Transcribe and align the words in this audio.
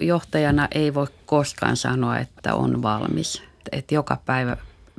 johtajana 0.00 0.68
ei 0.74 0.94
voi 0.94 1.06
koskaan 1.26 1.76
sanoa, 1.76 2.18
että 2.18 2.54
on 2.54 2.82
valmis. 2.82 3.42
Että 3.72 3.94
joka 3.94 4.18
päivä 4.26 4.56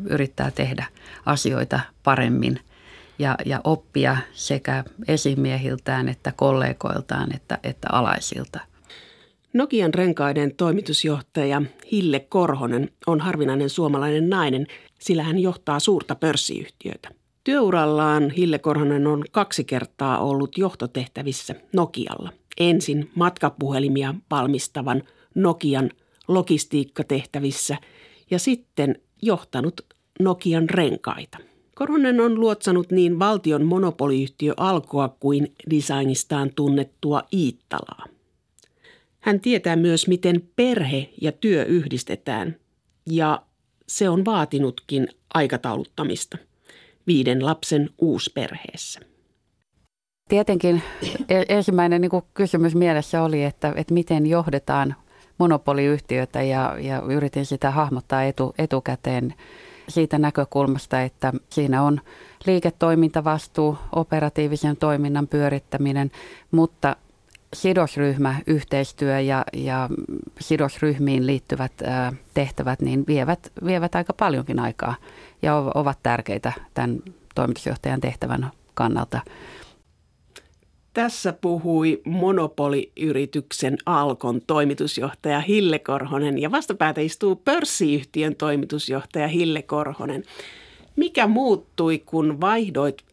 yrittää 0.09 0.51
tehdä 0.51 0.85
asioita 1.25 1.79
paremmin 2.04 2.59
ja, 3.19 3.35
ja 3.45 3.61
oppia 3.63 4.17
sekä 4.33 4.83
esimiehiltään 5.07 6.09
että 6.09 6.33
kollegoiltaan 6.35 7.35
että, 7.35 7.59
että 7.63 7.87
alaisilta. 7.91 8.59
Nokian 9.54 9.93
renkaiden 9.93 10.55
toimitusjohtaja 10.55 11.61
Hille 11.91 12.20
Korhonen 12.20 12.89
on 13.07 13.20
harvinainen 13.20 13.70
suomalainen 13.70 14.29
nainen, 14.29 14.68
sillä 15.00 15.23
hän 15.23 15.39
johtaa 15.39 15.79
suurta 15.79 16.16
pörssiyhtiötä. 16.16 17.09
Työurallaan 17.43 18.29
Hille 18.29 18.59
Korhonen 18.59 19.07
on 19.07 19.23
kaksi 19.32 19.64
kertaa 19.64 20.20
ollut 20.20 20.57
johtotehtävissä 20.57 21.55
Nokialla. 21.73 22.32
Ensin 22.60 23.12
matkapuhelimia 23.16 24.16
valmistavan 24.32 25.04
Nokian 25.36 25.90
logistiikkatehtävissä 26.28 27.77
ja 28.31 28.40
sitten 28.40 29.02
johtanut 29.22 29.81
Nokian 30.20 30.70
renkaita. 30.70 31.38
Korhonen 31.76 32.22
on 32.22 32.40
luotsanut 32.40 32.91
niin 32.91 33.20
valtion 33.20 33.66
monopoliyhtiö 33.66 34.54
Alkoa 34.58 35.16
kuin 35.20 35.54
designistaan 35.70 36.52
tunnettua 36.55 37.23
Iittalaa. 37.34 38.05
Hän 39.20 39.39
tietää 39.39 39.76
myös, 39.76 40.08
miten 40.08 40.50
perhe 40.55 41.09
ja 41.22 41.31
työ 41.31 41.66
yhdistetään 41.66 42.55
ja 43.05 43.42
se 43.88 44.09
on 44.09 44.26
vaatinutkin 44.26 45.08
aikatauluttamista 45.34 46.38
viiden 47.08 47.45
lapsen 47.45 47.89
uusperheessä. 47.98 49.00
Tietenkin 50.27 50.81
e- 51.30 51.44
ensimmäinen 51.49 52.02
niin 52.02 52.12
kysymys 52.34 52.76
mielessä 52.76 53.23
oli, 53.23 53.44
että, 53.44 53.73
että 53.76 53.94
miten 53.94 54.26
johdetaan 54.26 54.95
monopoliyhtiötä 55.38 56.41
ja, 56.41 56.76
ja 56.80 57.02
yritin 57.02 57.45
sitä 57.45 57.72
hahmottaa 57.72 58.23
etu, 58.23 58.55
etukäteen 58.58 59.33
siitä 59.89 60.17
näkökulmasta, 60.17 61.02
että 61.02 61.33
siinä 61.50 61.83
on 61.83 62.02
liiketoimintavastuu, 62.45 63.78
operatiivisen 63.95 64.78
toiminnan 64.78 65.28
pyörittäminen, 65.28 66.11
mutta 66.52 66.95
sidosryhmä, 67.53 68.36
yhteistyö 68.48 69.20
ja, 69.20 69.45
ja 69.53 69.89
sidosryhmiin 70.39 71.28
liittyvät 71.28 71.72
ää, 71.83 72.14
tehtävät 72.33 72.81
niin 72.81 73.03
vievät, 73.08 73.52
vievät 73.66 73.95
aika 73.95 74.14
paljonkin 74.14 74.59
aikaa 74.59 74.95
ja 75.42 75.55
ovat 75.55 75.98
tärkeitä 76.03 76.53
tämän 76.73 77.00
toimitusjohtajan 77.36 78.02
tehtävän 78.02 78.52
kannalta. 78.73 79.22
Tässä 80.98 81.34
puhui 81.34 82.02
monopoliyrityksen 82.06 83.78
Alkon 83.86 84.42
toimitusjohtaja 84.48 85.39
Hille 85.39 85.80
Korhonen 85.80 86.38
ja 86.38 86.52
vastapäätä 86.52 87.02
istuu 87.02 87.36
pörssiyhtiön 87.36 88.36
toimitusjohtaja 88.36 89.28
Hille 89.28 89.62
Korhonen. 89.62 90.23
Mikä 90.95 91.28
muuttui, 91.28 92.00
kun 92.00 92.42
vaihdoit 92.42 93.04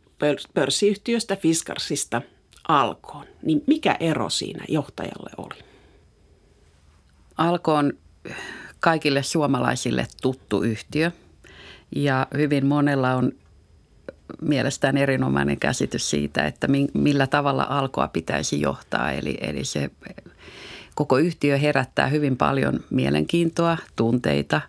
pörssiyhtiöstä 0.55 1.37
Fiskarsista 1.37 2.23
Alkoon? 2.69 3.27
Niin 3.43 3.63
mikä 3.67 3.97
ero 4.01 4.31
siinä 4.31 4.65
johtajalle 4.69 5.31
oli? 5.37 5.65
Alko 7.37 7.75
on 7.75 7.93
kaikille 8.81 9.23
suomalaisille 9.23 10.07
tuttu 10.23 10.63
yhtiö 10.63 11.11
ja 11.97 12.27
hyvin 12.37 12.67
monella 12.67 13.15
on 13.15 13.33
mielestään 14.42 14.97
erinomainen 14.97 15.58
käsitys 15.58 16.11
siitä, 16.11 16.47
että 16.47 16.69
millä 16.94 17.27
tavalla 17.27 17.67
alkoa 17.69 18.08
pitäisi 18.08 18.61
johtaa. 18.61 19.12
Eli, 19.12 19.39
eli 19.41 19.64
se 19.64 19.91
koko 20.94 21.19
yhtiö 21.19 21.58
herättää 21.58 22.06
hyvin 22.06 22.36
paljon 22.36 22.80
mielenkiintoa, 22.91 23.78
tunteita 23.97 24.61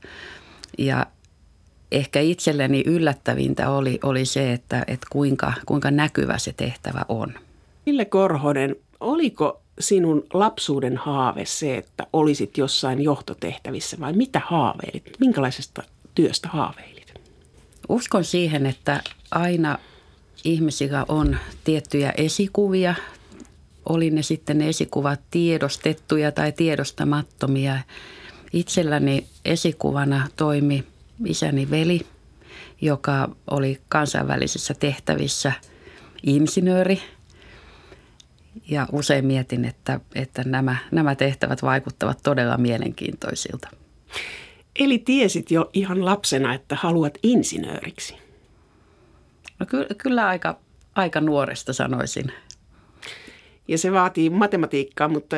ja 0.77 1.05
ehkä 1.91 2.19
itselleni 2.19 2.83
yllättävintä 2.85 3.69
oli, 3.69 3.99
oli 4.03 4.25
se, 4.25 4.53
että, 4.53 4.83
että 4.87 5.07
kuinka, 5.11 5.53
kuinka 5.65 5.91
näkyvä 5.91 6.38
se 6.38 6.53
tehtävä 6.53 7.01
on. 7.09 7.33
Ville 7.85 8.05
Korhonen, 8.05 8.75
oliko 8.99 9.61
sinun 9.79 10.23
lapsuuden 10.33 10.97
haave 10.97 11.45
se, 11.45 11.77
että 11.77 12.07
olisit 12.13 12.57
jossain 12.57 13.01
johtotehtävissä 13.01 13.97
vai 13.99 14.13
mitä 14.13 14.41
haaveilit? 14.45 15.19
Minkälaisesta 15.19 15.83
työstä 16.15 16.49
haaveilit? 16.49 16.94
Uskon 17.90 18.23
siihen, 18.23 18.66
että 18.66 19.01
aina 19.31 19.78
ihmisillä 20.44 21.06
on 21.07 21.38
tiettyjä 21.63 22.13
esikuvia, 22.18 22.96
oli 23.90 24.09
ne 24.09 24.22
sitten 24.22 24.57
ne 24.57 24.69
esikuvat 24.69 25.22
tiedostettuja 25.31 26.31
tai 26.31 26.51
tiedostamattomia. 26.51 27.79
Itselläni 28.53 29.28
esikuvana 29.45 30.28
toimi 30.35 30.84
isäni 31.25 31.69
veli, 31.69 32.01
joka 32.81 33.29
oli 33.51 33.81
kansainvälisissä 33.90 34.74
tehtävissä 34.74 35.51
insinööri. 36.24 37.01
Ja 38.69 38.88
usein 38.91 39.25
mietin, 39.25 39.66
että, 39.66 40.00
että 40.16 40.44
nämä, 40.44 40.75
nämä 40.91 41.16
tehtävät 41.16 41.62
vaikuttavat 41.62 42.19
todella 42.24 42.57
mielenkiintoisilta. 42.57 43.69
Eli 44.80 45.00
tiesit 45.00 45.52
jo 45.52 45.69
ihan 45.74 46.06
lapsena, 46.06 46.53
että 46.53 46.75
haluat 46.75 47.18
insinööriksi? 47.24 48.16
No 49.59 49.66
ky- 49.66 49.88
kyllä 49.97 50.28
aika, 50.28 50.59
aika 50.96 51.22
nuoresta 51.22 51.74
sanoisin. 51.74 52.31
Ja 53.68 53.78
se 53.78 53.91
vaatii 53.91 54.30
matematiikkaa, 54.30 55.08
mutta 55.08 55.36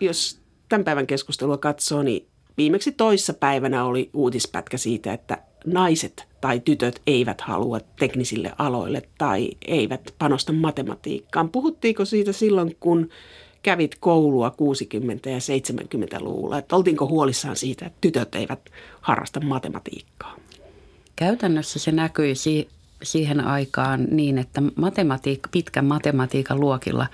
jos 0.00 0.40
tämän 0.68 0.84
päivän 0.84 1.06
keskustelua 1.06 1.58
katsoo, 1.58 2.02
niin 2.02 2.26
viimeksi 2.56 2.92
toissa 2.92 3.34
päivänä 3.34 3.84
oli 3.84 4.10
uutispätkä 4.14 4.76
siitä, 4.76 5.12
että 5.12 5.38
naiset 5.66 6.28
tai 6.40 6.60
tytöt 6.60 7.02
eivät 7.06 7.40
halua 7.40 7.80
teknisille 7.80 8.52
aloille 8.58 9.02
tai 9.18 9.50
eivät 9.66 10.14
panosta 10.18 10.52
matematiikkaan. 10.52 11.48
Puhuttiinko 11.48 12.04
siitä 12.04 12.32
silloin, 12.32 12.76
kun 12.80 13.08
kävit 13.66 13.96
koulua 14.00 14.48
60- 14.48 15.30
ja 15.30 15.38
70-luvulla? 15.38 16.58
Että 16.58 16.76
oltiinko 16.76 17.06
huolissaan 17.06 17.56
siitä, 17.56 17.86
että 17.86 17.98
tytöt 18.00 18.34
eivät 18.34 18.60
harrasta 19.00 19.40
matematiikkaa? 19.40 20.36
Käytännössä 21.16 21.78
se 21.78 21.92
näkyi 21.92 22.34
siihen 23.02 23.40
aikaan 23.40 24.06
niin, 24.10 24.38
että 24.38 24.60
matematiik- 24.60 25.48
pitkän 25.50 25.84
matematiikan 25.84 26.60
luokilla 26.60 27.06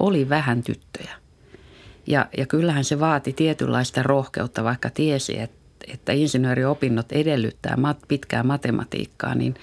oli 0.00 0.28
vähän 0.28 0.62
tyttöjä. 0.62 1.14
Ja, 2.06 2.26
ja 2.38 2.46
kyllähän 2.46 2.84
se 2.84 3.00
vaati 3.00 3.32
tietynlaista 3.32 4.02
rohkeutta, 4.02 4.64
vaikka 4.64 4.90
tiesi, 4.90 5.38
että 5.38 5.60
että 5.88 6.12
insinööriopinnot 6.12 7.12
edellyttää 7.12 7.76
mat, 7.76 7.98
pitkää 8.08 8.42
matematiikkaa, 8.42 9.34
niin 9.34 9.54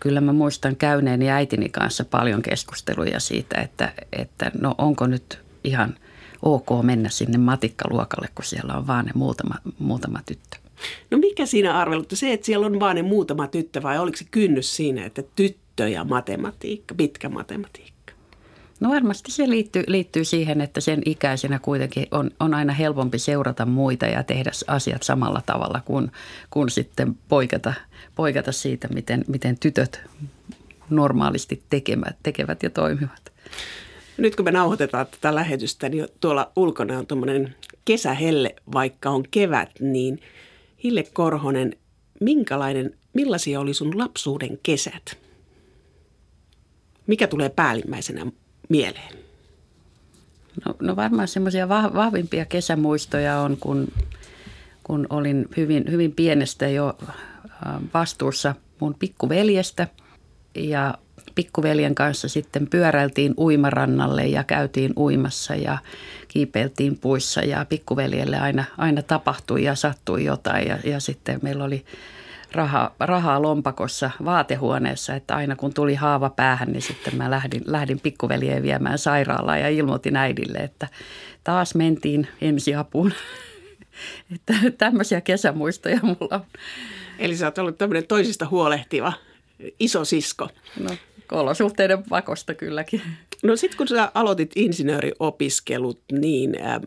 kyllä 0.00 0.20
mä 0.20 0.32
muistan 0.32 0.76
käyneeni 0.76 1.30
äitini 1.30 1.68
kanssa 1.68 2.04
paljon 2.04 2.42
keskusteluja 2.42 3.20
siitä, 3.20 3.60
että, 3.60 3.92
että 4.12 4.50
no 4.60 4.74
onko 4.78 5.06
nyt 5.06 5.49
ihan 5.64 5.94
ok 6.42 6.66
mennä 6.82 7.08
sinne 7.08 7.38
matikkaluokalle, 7.38 8.28
kun 8.34 8.44
siellä 8.44 8.74
on 8.74 8.86
vaan 8.86 9.04
ne 9.04 9.12
muutama, 9.14 9.54
muutama 9.78 10.20
tyttö. 10.26 10.56
No 11.10 11.18
mikä 11.18 11.46
siinä 11.46 11.78
arvelutti? 11.78 12.16
Se, 12.16 12.32
että 12.32 12.46
siellä 12.46 12.66
on 12.66 12.80
vain 12.80 12.94
ne 12.94 13.02
muutama 13.02 13.46
tyttö 13.46 13.82
vai 13.82 13.98
oliko 13.98 14.16
se 14.16 14.24
kynnys 14.30 14.76
siinä, 14.76 15.06
että 15.06 15.22
tyttö 15.36 15.88
ja 15.88 16.04
matematiikka, 16.04 16.94
pitkä 16.94 17.28
matematiikka? 17.28 18.12
No 18.80 18.90
varmasti 18.90 19.32
se 19.32 19.50
liittyy, 19.50 19.84
liittyy 19.86 20.24
siihen, 20.24 20.60
että 20.60 20.80
sen 20.80 21.02
ikäisenä 21.04 21.58
kuitenkin 21.58 22.06
on, 22.10 22.30
on 22.40 22.54
aina 22.54 22.72
helpompi 22.72 23.18
seurata 23.18 23.66
muita 23.66 24.06
ja 24.06 24.22
tehdä 24.22 24.50
asiat 24.66 25.02
samalla 25.02 25.42
tavalla 25.46 25.80
kuin, 25.84 26.12
kuin 26.50 26.70
sitten 26.70 27.18
poiketa, 27.28 27.74
poiketa 28.14 28.52
siitä, 28.52 28.88
miten, 28.88 29.24
miten 29.28 29.58
tytöt 29.58 30.00
normaalisti 30.90 31.62
tekevät, 31.70 32.16
tekevät 32.22 32.62
ja 32.62 32.70
toimivat. 32.70 33.29
Nyt 34.20 34.36
kun 34.36 34.44
me 34.44 34.50
nauhoitetaan 34.50 35.06
tätä 35.06 35.34
lähetystä, 35.34 35.88
niin 35.88 36.08
tuolla 36.20 36.52
ulkona 36.56 36.98
on 36.98 37.06
tuommoinen 37.06 37.54
kesähelle, 37.84 38.54
vaikka 38.72 39.10
on 39.10 39.24
kevät, 39.30 39.70
niin– 39.80 40.20
Hille 40.84 41.02
Korhonen, 41.12 41.76
minkälainen, 42.20 42.94
millaisia 43.12 43.60
oli 43.60 43.74
sun 43.74 43.98
lapsuuden 43.98 44.58
kesät? 44.62 45.18
Mikä 47.06 47.26
tulee 47.26 47.48
päällimmäisenä 47.48 48.26
mieleen? 48.68 49.14
No, 50.66 50.74
no 50.82 50.96
varmaan 50.96 51.28
semmoisia 51.28 51.68
vahvimpia 51.68 52.44
kesämuistoja 52.44 53.38
on, 53.38 53.56
kun, 53.56 53.88
kun 54.84 55.06
olin 55.10 55.48
hyvin, 55.56 55.84
hyvin 55.90 56.12
pienestä 56.12 56.68
jo 56.68 56.98
vastuussa 57.94 58.54
mun 58.80 58.94
pikkuveljestä 58.98 59.88
ja 60.54 60.98
pikkuveljen 61.40 61.94
kanssa 61.94 62.28
sitten 62.28 62.66
pyöräiltiin 62.66 63.34
uimarannalle 63.38 64.26
ja 64.26 64.44
käytiin 64.44 64.92
uimassa 64.96 65.54
ja 65.54 65.78
kiipeiltiin 66.28 66.98
puissa 66.98 67.40
ja 67.40 67.66
pikkuveljelle 67.68 68.38
aina, 68.38 68.64
aina 68.78 69.02
tapahtui 69.02 69.64
ja 69.64 69.74
sattui 69.74 70.24
jotain 70.24 70.68
ja, 70.68 70.78
ja 70.84 71.00
sitten 71.00 71.38
meillä 71.42 71.64
oli 71.64 71.84
raha, 72.52 72.94
rahaa 73.00 73.42
lompakossa 73.42 74.10
vaatehuoneessa, 74.24 75.14
että 75.14 75.36
aina 75.36 75.56
kun 75.56 75.74
tuli 75.74 75.94
haava 75.94 76.30
päähän, 76.30 76.72
niin 76.72 76.82
sitten 76.82 77.16
mä 77.16 77.30
lähdin, 77.30 77.62
lähdin 77.66 78.00
pikkuveljeen 78.00 78.62
viemään 78.62 78.98
sairaalaan 78.98 79.60
ja 79.60 79.68
ilmoitin 79.68 80.16
äidille, 80.16 80.58
että 80.58 80.88
taas 81.44 81.74
mentiin 81.74 82.28
ensiapuun. 82.40 83.12
että 84.34 84.54
tämmöisiä 84.78 85.20
kesämuistoja 85.20 85.98
mulla 86.02 86.36
on. 86.36 86.44
Eli 87.18 87.36
sä 87.36 87.46
oot 87.46 87.58
ollut 87.58 87.78
tämmöinen 87.78 88.06
toisista 88.06 88.46
huolehtiva 88.46 89.12
iso 89.80 90.04
sisko. 90.04 90.48
No, 90.80 90.90
olosuhteiden 91.32 92.02
pakosta 92.08 92.54
kylläkin. 92.54 93.02
No 93.42 93.56
sitten 93.56 93.78
kun 93.78 93.88
sä 93.88 94.10
aloitit 94.14 94.50
insinööriopiskelut, 94.56 96.00
niin 96.12 96.62
äh, 96.62 96.80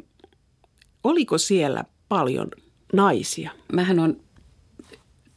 oliko 1.04 1.38
siellä 1.38 1.84
paljon 2.10 2.48
naisia? 2.94 3.52
Mähän 3.74 4.00
on 4.00 4.18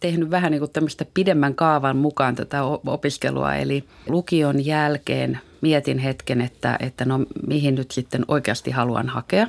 tehnyt 0.00 0.30
vähän 0.30 0.52
niin 0.52 0.60
kuin 0.60 0.72
tämmöistä 0.72 1.06
pidemmän 1.14 1.54
kaavan 1.54 1.96
mukaan 1.96 2.34
tätä 2.34 2.64
opiskelua. 2.86 3.54
Eli 3.54 3.84
lukion 4.08 4.66
jälkeen 4.66 5.40
mietin 5.60 5.98
hetken, 5.98 6.40
että, 6.40 6.76
että 6.80 7.04
no 7.04 7.26
mihin 7.46 7.74
nyt 7.74 7.90
sitten 7.90 8.24
oikeasti 8.28 8.70
haluan 8.70 9.08
hakea. 9.08 9.46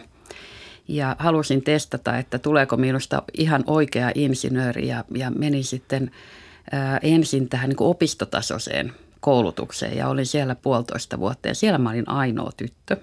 Ja 0.88 1.16
halusin 1.20 1.64
testata, 1.64 2.18
että 2.18 2.40
tuleeko 2.40 2.78
minusta 2.78 3.24
ihan 3.38 3.64
oikea 3.68 4.12
insinööri 4.16 4.88
ja, 4.88 5.06
ja 5.16 5.32
menin 5.32 5.64
sitten 5.64 6.12
ää, 6.72 7.00
ensin 7.04 7.50
tähän 7.50 7.70
niin 7.70 7.78
kuin 7.78 7.90
opistotasoiseen 7.90 8.94
koulutukseen 9.20 9.98
ja 9.98 10.08
olin 10.08 10.26
siellä 10.26 10.56
puolitoista 10.56 11.20
vuotta 11.20 11.48
ja 11.48 11.56
siellä 11.56 11.78
mä 11.78 11.90
olin 11.90 12.10
ainoa 12.10 12.52
tyttö. 12.58 12.98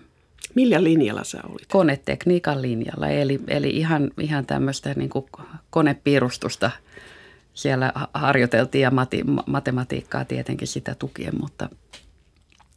Millä 0.54 0.84
linjalla 0.84 1.24
sä 1.24 1.40
olit? 1.48 1.66
Konetekniikan 1.72 2.62
linjalla, 2.62 3.08
eli, 3.08 3.40
eli 3.48 3.70
ihan, 3.70 4.10
ihan 4.20 4.46
tämmöistä 4.46 4.94
niin 4.94 5.10
kuin 5.10 5.26
konepiirustusta 5.70 6.70
siellä 7.54 7.92
harjoiteltiin 8.14 8.82
ja 8.82 8.90
mati, 8.90 9.22
matematiikkaa 9.46 10.24
tietenkin 10.24 10.68
sitä 10.68 10.94
tukien, 10.94 11.34
mutta 11.40 11.68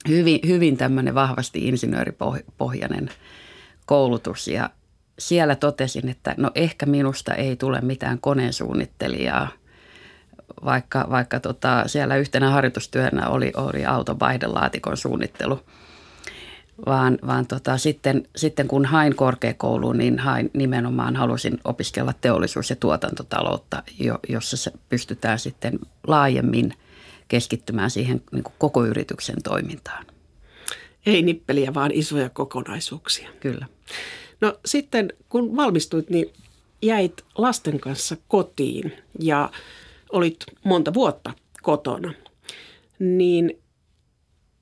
hyvin, 0.07 0.39
hyvin 0.47 0.77
tämmöinen 0.77 1.15
vahvasti 1.15 1.67
insinööripohjainen 1.67 3.09
koulutus 3.85 4.47
ja 4.47 4.69
siellä 5.19 5.55
totesin, 5.55 6.09
että 6.09 6.35
no 6.37 6.51
ehkä 6.55 6.85
minusta 6.85 7.35
ei 7.35 7.55
tule 7.55 7.81
mitään 7.81 8.19
koneensuunnittelijaa, 8.19 9.47
vaikka, 10.65 11.07
vaikka 11.09 11.39
tota, 11.39 11.83
siellä 11.87 12.15
yhtenä 12.15 12.49
harjoitustyönä 12.49 13.27
oli, 13.29 13.51
oli 13.55 13.85
auton 13.85 14.19
vaihdelaatikon 14.19 14.97
suunnittelu– 14.97 15.59
vaan, 16.85 17.19
vaan 17.27 17.47
tota, 17.47 17.77
sitten, 17.77 18.27
sitten 18.35 18.67
kun 18.67 18.85
hain 18.85 19.15
korkeakouluun, 19.15 19.97
niin 19.97 20.19
hain 20.19 20.51
nimenomaan 20.53 21.15
halusin 21.15 21.59
opiskella 21.63 22.13
teollisuus- 22.21 22.69
ja 22.69 22.75
tuotantotaloutta, 22.75 23.83
jo, 23.99 24.19
jossa 24.29 24.57
se 24.57 24.71
pystytään 24.89 25.39
sitten 25.39 25.79
laajemmin 26.07 26.73
keskittymään 27.27 27.91
siihen 27.91 28.21
niin 28.31 28.43
kuin 28.43 28.55
koko 28.57 28.85
yrityksen 28.85 29.43
toimintaan. 29.43 30.05
Ei 31.05 31.21
nippeliä, 31.21 31.73
vaan 31.73 31.91
isoja 31.93 32.29
kokonaisuuksia. 32.29 33.29
Kyllä. 33.39 33.65
No 34.41 34.59
sitten 34.65 35.13
kun 35.29 35.57
valmistuit, 35.57 36.09
niin 36.09 36.33
jäit 36.81 37.25
lasten 37.37 37.79
kanssa 37.79 38.17
kotiin 38.27 38.93
ja 39.19 39.49
olit 40.11 40.37
monta 40.63 40.93
vuotta 40.93 41.33
kotona. 41.61 42.13
Niin 42.99 43.59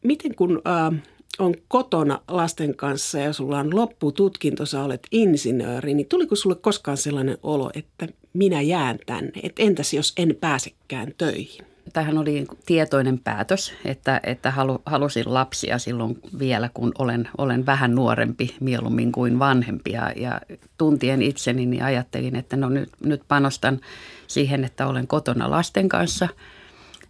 miten 0.04 0.36
kun... 0.36 0.62
Äh, 0.68 1.02
on 1.40 1.56
kotona 1.68 2.22
lasten 2.28 2.76
kanssa 2.76 3.20
ja 3.20 3.34
sulla 3.34 3.60
on 3.60 3.76
loppututkinto, 3.76 4.66
sä 4.66 4.84
olet 4.84 5.08
insinööri, 5.12 5.94
niin 5.94 6.08
tuliko 6.08 6.36
sulle 6.36 6.56
koskaan 6.56 6.98
sellainen 6.98 7.38
olo, 7.44 7.72
että 7.74 8.08
minä 8.34 8.62
jään 8.62 9.00
tänne, 9.06 9.32
että 9.44 9.64
entäs 9.64 9.94
jos 9.94 10.14
en 10.18 10.38
pääsekään 10.42 11.14
töihin? 11.18 11.66
Tähän 11.96 12.18
oli 12.18 12.46
tietoinen 12.66 13.20
päätös, 13.20 13.74
että, 13.86 14.20
että 14.24 14.52
halu, 14.52 14.82
halusin 14.86 15.34
lapsia 15.34 15.80
silloin 15.80 16.20
vielä, 16.40 16.70
kun 16.74 16.92
olen, 17.00 17.30
olen 17.38 17.66
vähän 17.66 17.96
nuorempi 17.96 18.56
mieluummin 18.60 19.12
kuin 19.12 19.40
vanhempi. 19.40 19.92
Ja, 19.92 20.12
ja 20.16 20.42
tuntien 20.78 21.22
itseni, 21.22 21.66
niin 21.66 21.84
ajattelin, 21.84 22.36
että 22.36 22.58
no 22.58 22.70
nyt, 22.70 22.90
nyt 23.04 23.22
panostan 23.28 23.80
siihen, 24.28 24.64
että 24.64 24.88
olen 24.88 25.08
kotona 25.08 25.52
lasten 25.52 25.90
kanssa 25.90 26.28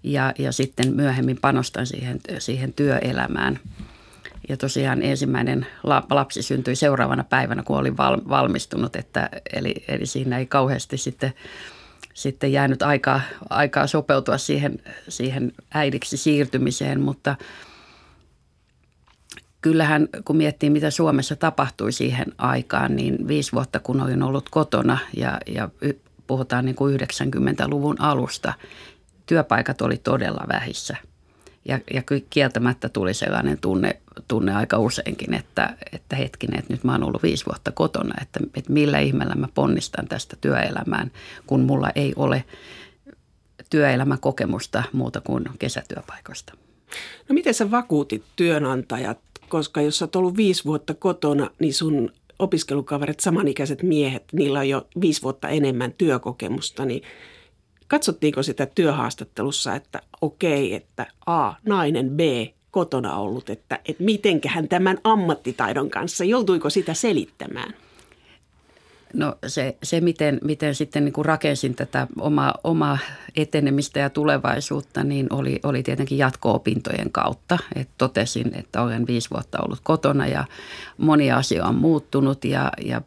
ja, 0.04 0.34
ja 0.38 0.52
sitten 0.52 0.96
myöhemmin 0.96 1.38
panostan 1.42 1.88
siihen, 1.88 2.20
siihen 2.40 2.74
työelämään– 2.74 3.60
ja 4.50 4.58
tosiaan 4.58 5.02
ensimmäinen 5.02 5.68
lapsi 6.10 6.42
syntyi 6.42 6.76
seuraavana 6.76 7.24
päivänä, 7.24 7.64
kun 7.64 7.78
olin 7.78 7.98
valmistunut, 8.30 8.96
että, 8.96 9.30
eli, 9.54 9.76
eli 9.88 10.06
siinä 10.06 10.38
ei 10.38 10.46
kauheasti 10.46 10.98
sitten, 10.98 11.34
sitten 12.16 12.52
jäänyt 12.52 12.82
aikaa, 12.82 13.22
aikaa 13.50 13.88
sopeutua 13.88 14.38
siihen, 14.38 14.80
siihen 15.10 15.52
äidiksi 15.74 16.18
siirtymiseen, 16.18 17.02
mutta 17.02 17.36
kyllähän 19.62 20.08
kun 20.26 20.38
miettii, 20.38 20.70
mitä 20.70 20.92
Suomessa 20.92 21.36
tapahtui 21.36 21.92
siihen 21.92 22.26
aikaan, 22.38 22.96
niin 22.96 23.28
viisi 23.28 23.52
vuotta 23.52 23.80
kun 23.80 24.02
olin 24.02 24.24
ollut 24.24 24.50
kotona 24.50 24.98
ja, 25.18 25.38
ja 25.46 25.70
puhutaan 26.28 26.66
niin 26.66 26.76
kuin 26.76 27.00
90-luvun 27.00 28.02
alusta, 28.02 28.54
työpaikat 29.26 29.82
oli 29.82 29.98
todella 29.98 30.46
vähissä– 30.48 30.98
ja, 31.66 31.80
ja 31.94 32.04
kieltämättä 32.30 32.90
tuli 32.90 33.14
sellainen 33.14 33.58
tunne, 33.62 34.02
tunne 34.28 34.56
aika 34.56 34.78
useinkin, 34.78 35.34
että, 35.34 35.78
että 35.92 36.16
hetkinen, 36.16 36.60
että 36.60 36.74
nyt 36.74 36.84
mä 36.84 36.92
oon 36.92 37.04
ollut 37.04 37.24
viisi 37.24 37.46
vuotta 37.46 37.72
kotona, 37.72 38.14
että, 38.22 38.40
että 38.56 38.74
millä 38.74 39.00
ihmeellä 39.00 39.36
mä 39.36 39.48
ponnistan 39.54 40.08
tästä 40.08 40.36
työelämään, 40.42 41.12
kun 41.48 41.62
mulla 41.62 41.90
ei 41.96 42.14
ole 42.16 42.44
työelämäkokemusta 43.70 44.84
muuta 44.94 45.22
kuin 45.22 45.44
kesätyöpaikoista. 45.60 46.54
No 47.30 47.34
miten 47.34 47.54
sä 47.54 47.72
vakuutit 47.72 48.24
työnantajat, 48.36 49.20
koska 49.50 49.82
jos 49.82 49.98
sä 49.98 50.06
oot 50.06 50.16
ollut 50.16 50.38
viisi 50.38 50.66
vuotta 50.66 50.94
kotona, 50.94 51.50
niin 51.60 51.74
sun 51.74 52.12
opiskelukaverit, 52.40 53.20
samanikäiset 53.20 53.84
miehet, 53.84 54.24
niillä 54.32 54.60
on 54.60 54.70
jo 54.70 54.88
viisi 55.02 55.22
vuotta 55.22 55.50
enemmän 55.50 55.94
työkokemusta, 55.98 56.86
niin 56.86 57.02
katsottiinko 57.88 58.44
sitä 58.44 58.66
työhaastattelussa, 58.66 59.76
että 59.76 60.02
okei, 60.22 60.74
että 60.74 61.06
A, 61.26 61.54
nainen, 61.66 62.10
B, 62.10 62.20
kotona 62.72 63.16
ollut, 63.16 63.50
että, 63.50 63.80
että 63.86 64.04
mitenköhän 64.04 64.68
tämän 64.68 64.98
ammattitaidon 65.04 65.90
kanssa, 65.90 66.24
joutuiko 66.24 66.70
sitä 66.70 66.94
selittämään? 66.94 67.74
No 69.14 69.36
se, 69.48 69.78
se 69.84 70.02
miten, 70.02 70.40
miten 70.44 70.76
sitten 70.76 71.06
niin 71.06 71.14
kuin 71.14 71.26
rakensin 71.26 71.76
tätä 71.76 72.08
oma, 72.20 72.54
oma 72.64 72.98
etenemistä 73.36 74.00
ja 74.00 74.10
tulevaisuutta, 74.10 75.04
niin 75.04 75.28
oli, 75.34 75.60
oli 75.64 75.84
tietenkin 75.84 76.18
jatko-opintojen 76.18 77.12
kautta. 77.12 77.58
Et 77.76 77.90
totesin, 77.98 78.56
että 78.56 78.82
olen 78.82 79.08
viisi 79.08 79.30
vuotta 79.30 79.62
ollut 79.62 79.80
kotona 79.84 80.28
ja 80.28 80.46
moni 80.98 81.32
asia 81.32 81.66
on 81.66 81.76
muuttunut 81.76 82.46
ja, 82.46 82.72
ja 82.86 83.02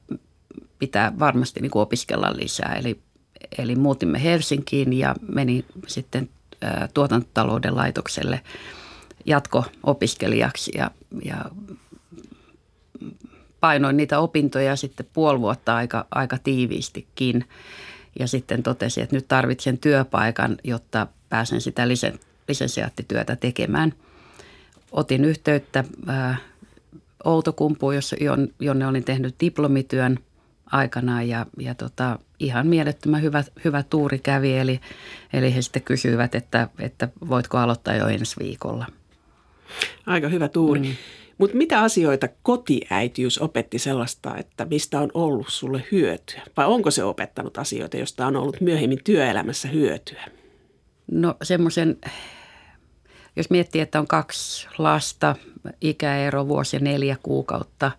pitää 0.79 1.13
varmasti 1.19 1.61
niin 1.61 1.71
kuin 1.71 1.83
opiskella 1.83 2.33
lisää. 2.37 2.77
Eli 2.79 3.01
Eli 3.59 3.77
muutimme 3.77 4.23
Helsinkiin 4.23 4.93
ja 4.93 5.15
meni 5.33 5.65
sitten 5.87 6.29
tuotantotalouden 6.95 7.77
laitokselle 7.77 8.41
jatko-opiskelijaksi 9.25 10.73
ja, 10.75 10.91
ja 11.25 11.45
painoin 13.61 13.97
niitä 13.97 14.19
opintoja 14.19 14.77
sitten 14.77 15.07
puoli 15.13 15.41
vuotta 15.41 15.77
aika, 15.77 16.07
aika 16.11 16.39
tiiviistikin. 16.39 17.45
Ja 18.19 18.29
sitten 18.29 18.63
totesin, 18.63 19.03
että 19.05 19.17
nyt 19.17 19.29
tarvitsen 19.29 19.79
työpaikan, 19.79 20.57
jotta 20.65 21.07
pääsen 21.29 21.61
sitä 21.61 21.89
lisensiaattityötä 22.49 23.37
tekemään. 23.37 23.95
Otin 24.93 25.25
yhteyttä 25.25 25.85
Outokumpuun, 27.25 27.95
jonne 28.61 28.87
olin 28.87 29.05
tehnyt 29.05 29.35
diplomityön 29.41 30.19
aikanaan 30.73 31.29
ja, 31.29 31.47
ja 31.59 31.75
tota, 31.75 32.19
ihan 32.41 32.67
mielettömän 32.67 33.23
hyvä, 33.23 33.45
hyvä 33.65 33.83
tuuri 33.83 34.19
kävi. 34.19 34.57
Eli, 34.57 34.81
eli 35.33 35.55
he 35.55 35.63
sitten 35.63 35.83
kysyivät, 35.83 36.35
että, 36.35 36.69
että 36.79 37.09
voitko 37.29 37.59
aloittaa 37.59 37.95
jo 37.95 38.07
ensi 38.07 38.37
viikolla. 38.39 38.87
Aika 40.07 40.29
hyvä 40.29 40.49
tuuri. 40.49 40.81
Mm. 40.81 40.97
Mutta 41.39 41.57
mitä 41.57 41.81
asioita 41.81 42.29
kotiäitiys 42.43 43.39
opetti 43.39 43.79
sellaista, 43.79 44.37
että 44.37 44.65
mistä 44.65 45.01
on 45.01 45.11
ollut 45.15 45.49
sulle 45.49 45.85
hyötyä? 45.93 46.43
Vai 46.57 46.67
onko 46.67 46.91
se 46.91 47.05
opettanut 47.05 47.59
asioita, 47.59 47.97
joista 47.97 48.27
on 48.27 48.37
ollut 48.37 48.61
myöhemmin 48.61 49.05
työelämässä 49.05 49.69
hyötyä? 49.69 50.25
No 51.11 51.35
semmoisen, 51.43 51.97
jos 53.37 53.51
miettii, 53.51 53.81
että 53.81 54.01
on 54.01 54.07
kaksi 54.07 54.69
lasta, 54.79 55.37
ikäero 55.81 56.49
vuosi 56.49 56.77
ja 56.77 56.81
neljä 56.81 57.17
kuukautta 57.23 57.91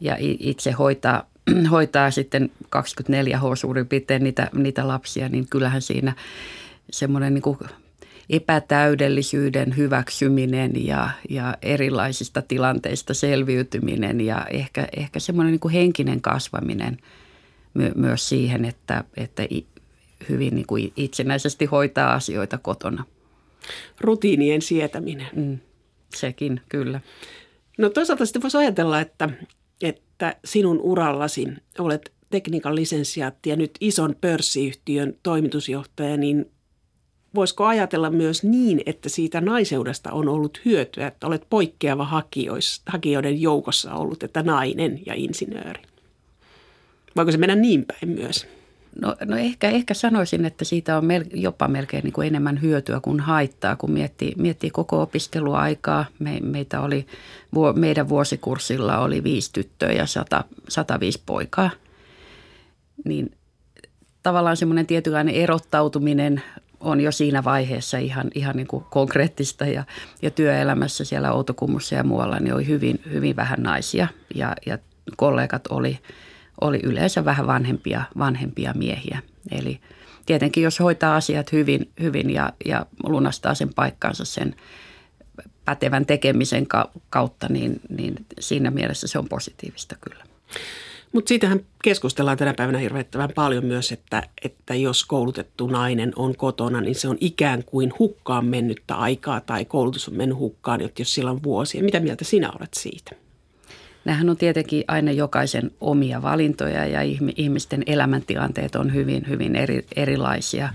ja 0.00 0.16
itse 0.20 0.70
hoitaa 0.70 1.30
hoitaa 1.70 2.10
sitten 2.10 2.50
24H 2.76 3.56
suurin 3.56 3.86
piirtein 3.86 4.24
niitä, 4.24 4.50
niitä 4.54 4.88
lapsia, 4.88 5.28
niin 5.28 5.48
kyllähän 5.50 5.82
siinä 5.82 6.14
semmoinen 6.90 7.34
niin 7.34 7.68
epätäydellisyyden 8.30 9.76
hyväksyminen 9.76 10.86
ja, 10.86 11.10
ja 11.30 11.56
erilaisista 11.62 12.42
tilanteista 12.42 13.14
selviytyminen 13.14 14.20
ja 14.20 14.46
ehkä, 14.50 14.88
ehkä 14.96 15.20
semmoinen 15.20 15.58
niin 15.62 15.72
henkinen 15.72 16.20
kasvaminen 16.20 16.98
my, 17.74 17.92
myös 17.94 18.28
siihen, 18.28 18.64
että, 18.64 19.04
että 19.16 19.42
hyvin 20.28 20.54
niin 20.54 20.66
kuin 20.66 20.92
itsenäisesti 20.96 21.64
hoitaa 21.64 22.12
asioita 22.12 22.58
kotona. 22.58 23.04
Rutiinien 24.00 24.62
sietäminen. 24.62 25.28
Mm, 25.36 25.58
sekin, 26.16 26.60
kyllä. 26.68 27.00
No 27.78 27.88
toisaalta 27.88 28.26
sitten 28.26 28.42
voisi 28.42 28.56
ajatella, 28.56 29.00
että, 29.00 29.28
että 30.18 30.36
sinun 30.44 30.80
urallasi 30.80 31.48
olet 31.78 32.12
tekniikan 32.30 32.74
lisensiaatti 32.74 33.50
ja 33.50 33.56
nyt 33.56 33.70
ison 33.80 34.14
pörssiyhtiön 34.20 35.14
toimitusjohtaja, 35.22 36.16
niin 36.16 36.50
voisiko 37.34 37.64
ajatella 37.64 38.10
myös 38.10 38.42
niin, 38.42 38.82
että 38.86 39.08
siitä 39.08 39.40
naiseudesta 39.40 40.12
on 40.12 40.28
ollut 40.28 40.60
hyötyä, 40.64 41.06
että 41.06 41.26
olet 41.26 41.46
poikkeava 41.50 42.22
hakijoiden 42.86 43.40
joukossa 43.40 43.94
ollut, 43.94 44.22
että 44.22 44.42
nainen 44.42 45.00
ja 45.06 45.14
insinööri? 45.14 45.82
Voiko 47.16 47.32
se 47.32 47.38
mennä 47.38 47.56
niin 47.56 47.84
päin 47.84 48.08
myös? 48.08 48.46
No, 49.02 49.16
no 49.24 49.36
ehkä, 49.36 49.70
ehkä 49.70 49.94
sanoisin, 49.94 50.44
että 50.44 50.64
siitä 50.64 50.96
on 50.96 51.04
mel, 51.04 51.24
jopa 51.34 51.68
melkein 51.68 52.04
niin 52.04 52.12
kuin 52.12 52.28
enemmän 52.28 52.62
hyötyä 52.62 53.00
kuin 53.00 53.20
haittaa, 53.20 53.76
kun 53.76 53.90
miettii, 53.90 54.32
miettii 54.36 54.70
koko 54.70 55.02
opiskeluaikaa. 55.02 56.04
Me, 56.18 56.38
meitä 56.42 56.80
oli, 56.80 57.06
meidän 57.74 58.08
vuosikurssilla 58.08 58.98
oli 58.98 59.24
viisi 59.24 59.52
tyttöä 59.52 59.92
ja 59.92 60.06
100, 60.06 60.44
105 60.68 61.22
poikaa. 61.26 61.70
Niin 63.04 63.32
tavallaan 64.22 64.56
semmoinen 64.56 64.86
tietynlainen 64.86 65.34
erottautuminen 65.34 66.42
on 66.80 67.00
jo 67.00 67.12
siinä 67.12 67.44
vaiheessa 67.44 67.98
ihan, 67.98 68.30
ihan 68.34 68.56
niin 68.56 68.66
kuin 68.66 68.84
konkreettista 68.90 69.66
ja, 69.66 69.84
ja 70.22 70.30
työelämässä 70.30 71.04
siellä 71.04 71.32
Outokummussa 71.32 71.94
ja 71.94 72.04
muualla 72.04 72.40
niin 72.40 72.54
oli 72.54 72.66
hyvin, 72.66 73.00
hyvin 73.12 73.36
vähän 73.36 73.62
naisia 73.62 74.08
ja, 74.34 74.56
ja 74.66 74.78
kollegat 75.16 75.66
oli– 75.66 75.98
oli 76.60 76.80
yleensä 76.82 77.24
vähän 77.24 77.46
vanhempia, 77.46 78.02
vanhempia 78.18 78.72
miehiä. 78.74 79.22
Eli 79.50 79.80
tietenkin 80.26 80.62
jos 80.62 80.80
hoitaa 80.80 81.16
asiat 81.16 81.52
hyvin, 81.52 81.90
hyvin 82.00 82.30
ja, 82.30 82.52
ja 82.64 82.86
lunastaa 83.04 83.54
sen 83.54 83.74
paikkansa 83.74 84.24
sen 84.24 84.54
pätevän 85.64 86.06
tekemisen 86.06 86.66
kautta, 87.10 87.46
niin, 87.48 87.80
niin 87.88 88.26
siinä 88.40 88.70
mielessä 88.70 89.06
se 89.06 89.18
on 89.18 89.28
positiivista 89.28 89.96
kyllä. 90.00 90.24
Mutta 91.12 91.28
siitähän 91.28 91.60
keskustellaan 91.84 92.38
tänä 92.38 92.54
päivänä 92.54 92.78
hirvettävän 92.78 93.30
paljon 93.34 93.64
myös, 93.64 93.92
että, 93.92 94.22
että 94.44 94.74
jos 94.74 95.04
koulutettu 95.04 95.66
nainen 95.66 96.12
on 96.16 96.36
kotona, 96.36 96.80
niin 96.80 96.94
se 96.94 97.08
on 97.08 97.16
ikään 97.20 97.64
kuin 97.64 97.92
hukkaan 97.98 98.46
mennyttä 98.46 98.94
aikaa 98.94 99.40
tai 99.40 99.64
koulutus 99.64 100.08
on 100.08 100.14
mennyt 100.14 100.38
hukkaan, 100.38 100.80
jos 100.98 101.14
sillä 101.14 101.30
on 101.30 101.42
vuosia. 101.42 101.82
Mitä 101.82 102.00
mieltä 102.00 102.24
sinä 102.24 102.50
olet 102.50 102.74
siitä? 102.74 103.27
Nämähän 104.08 104.30
on 104.30 104.36
tietenkin 104.36 104.84
aina 104.88 105.12
jokaisen 105.12 105.70
omia 105.80 106.22
valintoja 106.22 106.86
ja 106.86 107.00
ihmisten 107.36 107.82
elämäntilanteet 107.86 108.74
on 108.74 108.94
hyvin, 108.94 109.28
hyvin 109.28 109.56
eri, 109.56 109.86
erilaisia. 109.96 110.68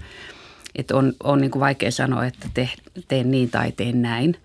Että 0.76 0.96
on, 0.96 1.14
on 1.24 1.42
niin 1.42 1.52
kuin 1.52 1.60
vaikea 1.60 1.92
sanoa, 1.92 2.26
että 2.26 2.50
te, 2.54 2.70
teen 3.08 3.32
niin 3.32 3.50
tai 3.50 3.72
teen 3.72 4.02
näin, 4.02 4.38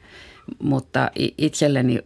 mutta 0.63 1.11
itselleni 1.39 1.99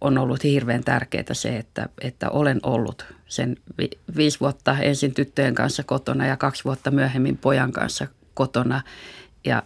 on 0.00 0.18
ollut 0.18 0.44
hirveän 0.44 0.84
tärkeää 0.84 1.24
se, 1.34 1.56
että, 1.56 1.88
että 2.00 2.30
olen 2.30 2.60
ollut 2.62 3.06
sen 3.26 3.56
vi, 3.78 3.90
viisi 4.16 4.40
vuotta 4.40 4.78
ensin 4.78 5.14
tyttöjen 5.14 5.54
kanssa 5.54 5.82
kotona 5.82 6.26
ja 6.26 6.36
kaksi 6.36 6.64
vuotta 6.64 6.90
myöhemmin 6.90 7.36
pojan 7.36 7.72
kanssa 7.72 8.06
kotona. 8.34 8.82
Ja 9.44 9.62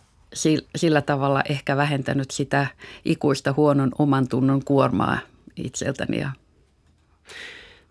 sillä 0.76 1.02
tavalla 1.02 1.42
ehkä 1.48 1.76
vähentänyt 1.76 2.30
sitä 2.30 2.66
ikuista 3.04 3.54
huonon 3.56 3.90
oman 3.98 4.28
tunnon 4.28 4.64
kuormaa 4.64 5.18
itseltäni 5.56 6.20
ja 6.20 6.30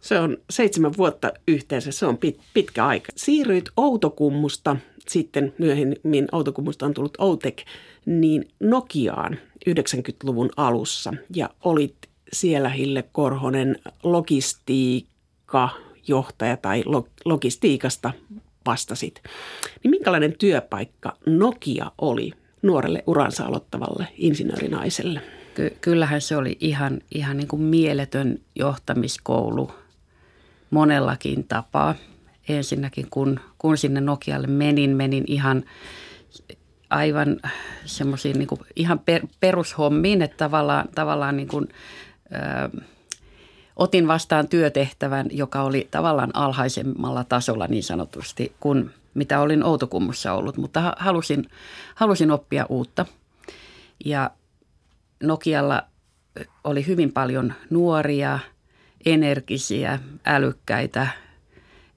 se 0.01 0.19
on 0.19 0.37
seitsemän 0.49 0.91
vuotta 0.97 1.33
yhteensä, 1.47 1.91
se 1.91 2.05
on 2.05 2.17
pit, 2.17 2.39
pitkä 2.53 2.85
aika. 2.85 3.11
Siirryit 3.15 3.69
Outokummusta, 3.77 4.75
sitten 5.07 5.53
myöhemmin 5.57 6.27
Outokummusta 6.31 6.85
on 6.85 6.93
tullut 6.93 7.17
Outek, 7.19 7.57
niin 8.05 8.47
Nokiaan 8.59 9.39
90-luvun 9.69 10.49
alussa 10.57 11.13
ja 11.35 11.49
olit 11.63 11.95
siellä 12.33 12.69
Hille 12.69 13.03
Korhonen 13.11 13.79
logistiikkajohtaja 14.03 16.57
tai 16.57 16.83
logistiikasta 17.25 18.11
vastasit. 18.65 19.21
Niin 19.83 19.91
minkälainen 19.91 20.37
työpaikka 20.37 21.17
Nokia 21.25 21.91
oli 21.97 22.33
nuorelle 22.61 23.03
uransa 23.07 23.45
aloittavalle 23.45 24.07
insinöörinaiselle? 24.17 25.21
Ky- 25.59 25.77
kyllähän 25.81 26.21
se 26.21 26.37
oli 26.37 26.57
ihan, 26.59 27.01
ihan 27.11 27.37
niin 27.37 27.47
kuin 27.47 27.61
mieletön 27.61 28.39
johtamiskoulu 28.55 29.71
monellakin 30.69 31.43
tapaa. 31.43 31.95
Ensinnäkin 32.49 33.07
kun, 33.09 33.39
kun 33.57 33.77
sinne 33.77 34.01
Nokialle 34.01 34.47
menin, 34.47 34.89
menin 34.89 35.23
ihan 35.27 35.63
aivan 36.89 37.37
semmoisiin 37.85 38.37
niin 38.37 38.47
ihan 38.75 38.99
per, 38.99 39.21
perushommiin, 39.39 40.21
että 40.21 40.37
tavallaan, 40.37 40.89
tavallaan 40.95 41.37
niin 41.37 41.47
kuin, 41.47 41.67
ö, 42.33 42.81
otin 43.75 44.07
vastaan 44.07 44.47
työtehtävän, 44.47 45.27
joka 45.31 45.61
oli 45.61 45.87
tavallaan 45.91 46.35
alhaisemmalla 46.35 47.23
tasolla 47.23 47.67
niin 47.67 47.83
sanotusti 47.83 48.53
kuin 48.59 48.89
mitä 49.13 49.39
olin 49.39 49.63
Outokummussa 49.63 50.33
ollut, 50.33 50.57
mutta 50.57 50.93
halusin, 50.97 51.49
halusin 51.95 52.31
oppia 52.31 52.65
uutta. 52.69 53.05
Ja 54.05 54.31
Nokialla 55.23 55.83
oli 56.63 56.87
hyvin 56.87 57.11
paljon 57.11 57.53
nuoria, 57.69 58.39
energisiä, 59.05 59.99
älykkäitä, 60.25 61.07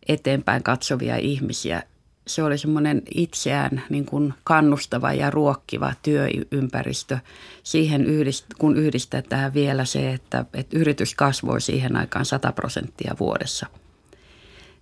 eteenpäin 0.09 0.63
katsovia 0.63 1.17
ihmisiä. 1.17 1.83
Se 2.27 2.43
oli 2.43 2.59
semmoinen 2.59 3.03
itseään 3.15 3.83
niin 3.91 4.07
kuin 4.07 4.35
kannustava 4.45 5.13
ja 5.13 5.31
ruokkiva 5.31 5.93
työympäristö. 6.03 7.19
Siihen 7.63 8.05
yhdist, 8.05 8.47
kun 8.59 8.77
yhdistetään 8.77 9.55
vielä 9.55 9.85
se, 9.85 10.13
että, 10.13 10.45
että 10.55 10.79
yritys 10.79 11.15
kasvoi 11.15 11.61
siihen 11.61 11.97
aikaan 11.97 12.25
100 12.25 12.53
prosenttia 12.53 13.17
vuodessa. 13.21 13.67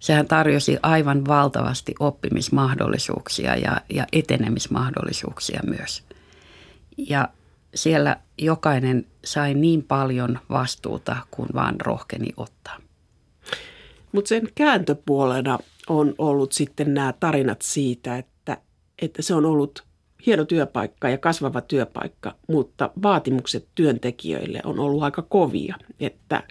Sehän 0.00 0.26
tarjosi 0.26 0.78
aivan 0.82 1.26
valtavasti 1.26 1.94
oppimismahdollisuuksia 2.00 3.56
ja, 3.56 3.80
ja 3.90 4.06
etenemismahdollisuuksia 4.12 5.60
myös. 5.66 6.04
Ja 6.96 7.28
siellä 7.74 8.16
jokainen 8.38 9.06
sai 9.24 9.54
niin 9.54 9.82
paljon 9.82 10.38
vastuuta 10.50 11.16
kuin 11.30 11.48
vaan 11.54 11.80
rohkeni 11.80 12.28
ottaa. 12.36 12.76
Mutta 14.12 14.28
sen 14.28 14.48
kääntöpuolena 14.54 15.58
on 15.88 16.14
ollut 16.18 16.52
sitten 16.52 16.94
nämä 16.94 17.14
tarinat 17.20 17.62
siitä, 17.62 18.16
että, 18.16 18.56
että 19.02 19.22
se 19.22 19.34
on 19.34 19.46
ollut 19.46 19.84
hieno 20.26 20.44
työpaikka 20.44 21.08
ja 21.08 21.18
kasvava 21.18 21.60
työpaikka, 21.60 22.34
mutta 22.48 22.90
vaatimukset 23.02 23.68
työntekijöille 23.74 24.60
on 24.64 24.78
ollut 24.78 25.02
aika 25.02 25.22
kovia. 25.22 25.76
Että 26.00 26.42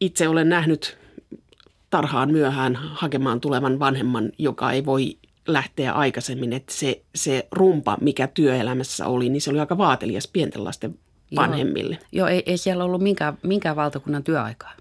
itse 0.00 0.28
olen 0.28 0.48
nähnyt 0.48 0.98
tarhaan 1.90 2.32
myöhään 2.32 2.74
hakemaan 2.76 3.40
tulevan 3.40 3.78
vanhemman, 3.78 4.32
joka 4.38 4.72
ei 4.72 4.84
voi 4.84 5.18
lähteä 5.48 5.92
aikaisemmin, 5.92 6.52
että 6.52 6.74
se, 6.74 7.02
se 7.14 7.48
rumpa, 7.52 7.98
mikä 8.00 8.26
työelämässä 8.26 9.06
oli, 9.06 9.28
niin 9.28 9.40
se 9.40 9.50
oli 9.50 9.60
aika 9.60 9.78
vaatelias 9.78 10.28
pienten 10.28 10.64
lasten 10.64 10.98
vanhemmille. 11.36 11.94
Joo, 11.94 12.08
Joo 12.12 12.28
ei, 12.28 12.42
ei 12.46 12.58
siellä 12.58 12.84
ollut 12.84 13.02
minkään, 13.02 13.38
minkään 13.42 13.76
valtakunnan 13.76 14.24
työaikaa. 14.24 14.72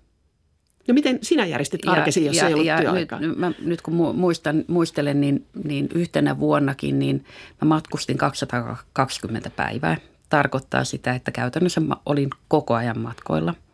No 0.88 0.94
miten 0.94 1.20
sinä 1.22 1.46
järjestit 1.46 1.88
arkesi, 1.88 2.26
jos 2.26 2.38
ja, 2.38 2.48
ei 2.48 2.54
ollut 2.54 2.66
ja 2.66 2.82
työaikaa? 2.82 3.20
Nyt, 3.20 3.38
mä, 3.38 3.52
nyt 3.60 3.82
kun 3.82 3.94
muistan, 4.16 4.66
muistelen, 4.68 5.22
niin, 5.22 5.46
niin 5.64 5.90
yhtenä 5.94 6.40
vuonnakin 6.40 7.00
niin 7.00 7.26
mä 7.62 7.68
matkustin 7.68 8.18
220 8.18 9.50
päivää. 9.50 9.98
Tarkoittaa 10.30 10.84
sitä, 10.84 11.14
että 11.14 11.32
käytännössä 11.32 11.82
mä 11.82 11.96
olin 12.06 12.30
koko 12.48 12.74
ajan 12.74 13.00
matkoilla– 13.00 13.54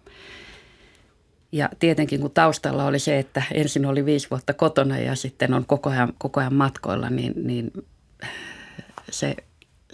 ja 1.54 1.70
tietenkin 1.80 2.22
kun 2.22 2.32
taustalla 2.32 2.86
oli 2.86 3.00
se, 3.00 3.20
että 3.20 3.44
ensin 3.54 3.86
oli 3.86 4.06
viisi 4.06 4.30
vuotta 4.30 4.54
kotona 4.54 4.98
ja 4.98 5.16
sitten 5.16 5.54
on 5.54 5.66
koko 5.66 5.90
ajan, 5.90 6.14
koko 6.18 6.40
ajan 6.40 6.54
matkoilla, 6.54 7.10
niin, 7.10 7.34
niin 7.36 7.72
se 9.12 9.36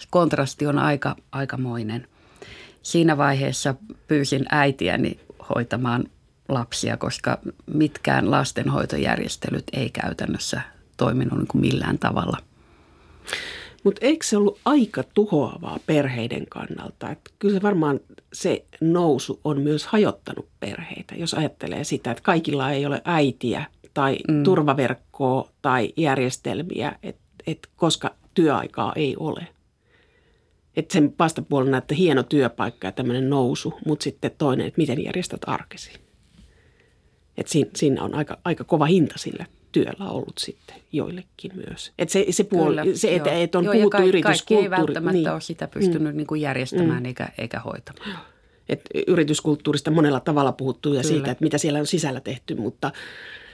kontrasti 0.09 0.67
on 0.67 0.79
aika, 0.79 1.15
aikamoinen. 1.31 2.07
Siinä 2.81 3.17
vaiheessa 3.17 3.75
pyysin 4.07 4.45
äitiäni 4.51 5.19
hoitamaan 5.55 6.03
lapsia, 6.49 6.97
koska 6.97 7.37
mitkään 7.73 8.31
lastenhoitojärjestelyt 8.31 9.65
ei 9.73 9.89
käytännössä 9.89 10.61
toiminut 10.97 11.39
niin 11.39 11.47
kuin 11.47 11.61
millään 11.61 11.99
tavalla. 11.99 12.37
Mutta 13.83 14.05
eikö 14.05 14.25
se 14.25 14.37
ollut 14.37 14.59
aika 14.65 15.03
tuhoavaa 15.13 15.79
perheiden 15.85 16.45
kannalta? 16.49 17.09
Et 17.09 17.19
kyllä 17.39 17.55
se 17.55 17.61
varmaan 17.61 17.99
se 18.33 18.65
nousu 18.81 19.39
on 19.43 19.61
myös 19.61 19.85
hajottanut 19.85 20.47
perheitä, 20.59 21.15
jos 21.15 21.33
ajattelee 21.33 21.83
sitä, 21.83 22.11
että 22.11 22.23
kaikilla 22.23 22.71
ei 22.71 22.85
ole 22.85 23.01
äitiä 23.05 23.65
tai 23.93 24.17
mm. 24.27 24.43
turvaverkkoa 24.43 25.49
tai 25.61 25.93
järjestelmiä, 25.97 26.95
et, 27.03 27.17
et 27.47 27.67
koska 27.75 28.15
työaikaa 28.33 28.93
ei 28.95 29.15
ole. 29.17 29.47
Että 30.75 30.93
sen 30.93 31.15
vastapuolella 31.19 31.77
että 31.77 31.95
hieno 31.95 32.23
työpaikka 32.23 32.87
ja 32.87 32.91
tämmöinen 32.91 33.29
nousu, 33.29 33.73
mutta 33.85 34.03
sitten 34.03 34.31
toinen, 34.37 34.67
että 34.67 34.81
miten 34.81 35.03
järjestät 35.03 35.41
arkesi. 35.47 35.91
Että 37.37 37.51
siinä, 37.51 37.69
siinä 37.75 38.03
on 38.03 38.15
aika, 38.15 38.37
aika 38.43 38.63
kova 38.63 38.85
hinta 38.85 39.17
sille 39.17 39.47
työllä 39.71 40.09
ollut 40.09 40.37
sitten 40.37 40.75
joillekin 40.91 41.51
myös. 41.67 41.91
Että 41.99 42.11
se, 42.11 42.25
se, 42.29 42.43
puoli, 42.43 42.81
Kyllä, 42.81 42.97
se 42.97 43.15
että, 43.15 43.31
että 43.31 43.57
on 43.57 43.65
joo, 43.65 43.73
puhuttu 43.73 43.89
kaikki, 43.89 44.09
yrityskulttuuri. 44.09 44.69
Kaikki 44.69 44.75
ei 44.75 44.87
välttämättä 44.87 45.17
niin. 45.17 45.31
ole 45.31 45.41
sitä 45.41 45.67
pystynyt 45.67 46.13
mm. 46.13 46.17
niin 46.17 46.27
kuin 46.27 46.41
järjestämään 46.41 47.03
mm. 47.03 47.05
eikä, 47.05 47.29
eikä 47.37 47.59
hoitamaan. 47.59 48.19
Et 48.69 48.81
yrityskulttuurista 49.07 49.91
monella 49.91 50.19
tavalla 50.19 50.51
puhuttu 50.51 50.89
ja 50.89 51.01
Kyllä. 51.01 51.13
siitä, 51.13 51.31
että 51.31 51.43
mitä 51.43 51.57
siellä 51.57 51.79
on 51.79 51.85
sisällä 51.85 52.19
tehty, 52.19 52.55
mutta, 52.55 52.91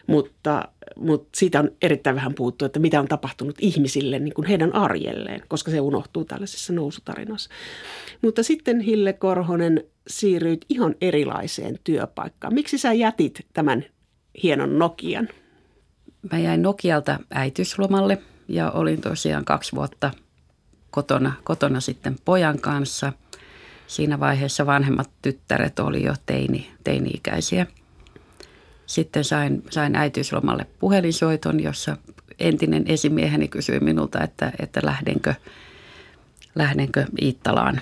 mutta, 0.07 0.67
mutta 0.95 1.29
siitä 1.36 1.60
on 1.60 1.72
erittäin 1.81 2.15
vähän 2.15 2.34
puhuttu, 2.34 2.65
että 2.65 2.79
mitä 2.79 3.00
on 3.00 3.07
tapahtunut 3.07 3.55
ihmisille 3.60 4.19
niin 4.19 4.34
kuin 4.34 4.48
heidän 4.48 4.75
arjelleen, 4.75 5.41
koska 5.48 5.72
se 5.72 5.79
unohtuu 5.79 6.25
tällaisessa 6.25 6.74
nousutarinassa. 6.74 7.50
Mutta 8.22 8.43
sitten 8.43 8.79
Hille 8.79 9.13
Korhonen 9.13 9.84
siirryit 10.07 10.65
ihan 10.69 10.95
erilaiseen 11.01 11.79
työpaikkaan. 11.84 12.53
Miksi 12.53 12.77
sä 12.77 12.93
jätit 12.93 13.45
tämän 13.53 13.86
hienon 14.43 14.79
Nokian? 14.79 15.29
Mä 16.32 16.39
jäin 16.39 16.62
Nokialta 16.62 17.20
äityslomalle 17.34 18.22
ja 18.48 18.72
olin 18.72 19.01
tosiaan 19.01 19.46
kaksi 19.46 19.75
vuotta 19.75 20.12
kotona, 20.91 21.34
kotona 21.44 21.79
sitten 21.79 22.15
pojan 22.25 22.60
kanssa. 22.60 23.13
Siinä 23.88 24.20
vaiheessa 24.20 24.65
vanhemmat 24.65 25.10
tyttäret 25.22 25.79
oli 25.79 26.03
jo 26.03 26.13
teini, 26.25 26.72
teini-ikäisiä. 26.84 27.67
Sitten 28.86 29.24
sain, 29.24 29.63
sain 29.70 29.96
äitiyslomalle 29.96 30.65
puhelinsoiton, 30.79 31.63
jossa 31.63 31.98
entinen 32.39 32.84
esimieheni 32.88 33.48
kysyi 33.48 33.79
minulta, 33.79 34.24
että, 34.24 34.51
että 34.60 34.79
lähdenkö, 34.84 35.34
lähdenkö 36.55 37.05
Iittalaan. 37.22 37.82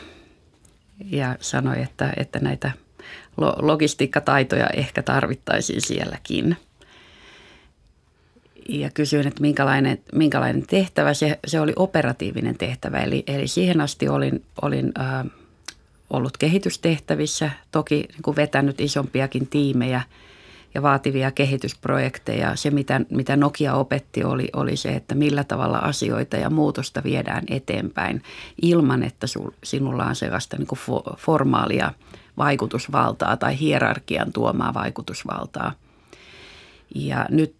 Ja 1.05 1.35
sanoi, 1.39 1.81
että, 1.81 2.13
että 2.17 2.39
näitä 2.39 2.71
logistiikkataitoja 3.61 4.67
ehkä 4.67 5.03
tarvittaisiin 5.03 5.81
sielläkin– 5.81 6.57
ja 8.69 8.89
kysyin, 8.89 9.27
että 9.27 9.41
minkälainen, 9.41 9.97
minkälainen 10.13 10.67
tehtävä. 10.67 11.13
Se, 11.13 11.39
se 11.47 11.59
oli 11.59 11.73
operatiivinen 11.75 12.57
tehtävä, 12.57 12.97
eli, 12.97 13.23
eli 13.27 13.47
siihen 13.47 13.81
asti 13.81 14.09
olin, 14.09 14.43
olin 14.61 14.91
äh, 14.99 15.25
ollut 16.09 16.37
kehitystehtävissä, 16.37 17.51
toki 17.71 17.95
niin 17.95 18.21
kuin 18.21 18.35
vetänyt 18.35 18.81
isompiakin 18.81 19.47
tiimejä 19.47 20.01
ja 20.73 20.81
vaativia 20.81 21.31
kehitysprojekteja. 21.31 22.55
Se, 22.55 22.71
mitä, 22.71 23.01
mitä 23.09 23.35
Nokia 23.35 23.73
opetti, 23.73 24.23
oli, 24.23 24.47
oli 24.53 24.75
se, 24.75 24.89
että 24.89 25.15
millä 25.15 25.43
tavalla 25.43 25.77
asioita 25.77 26.37
ja 26.37 26.49
muutosta 26.49 27.03
viedään 27.03 27.43
eteenpäin 27.49 28.23
ilman, 28.61 29.03
että 29.03 29.27
sul, 29.27 29.51
sinulla 29.63 30.05
on 30.05 30.15
sellaista 30.15 30.57
niin 30.57 30.67
kuin 30.67 30.79
formaalia 31.17 31.93
vaikutusvaltaa 32.37 33.37
tai 33.37 33.59
hierarkian 33.59 34.33
tuomaa 34.33 34.73
vaikutusvaltaa– 34.73 35.71
ja 36.95 37.25
nyt 37.29 37.55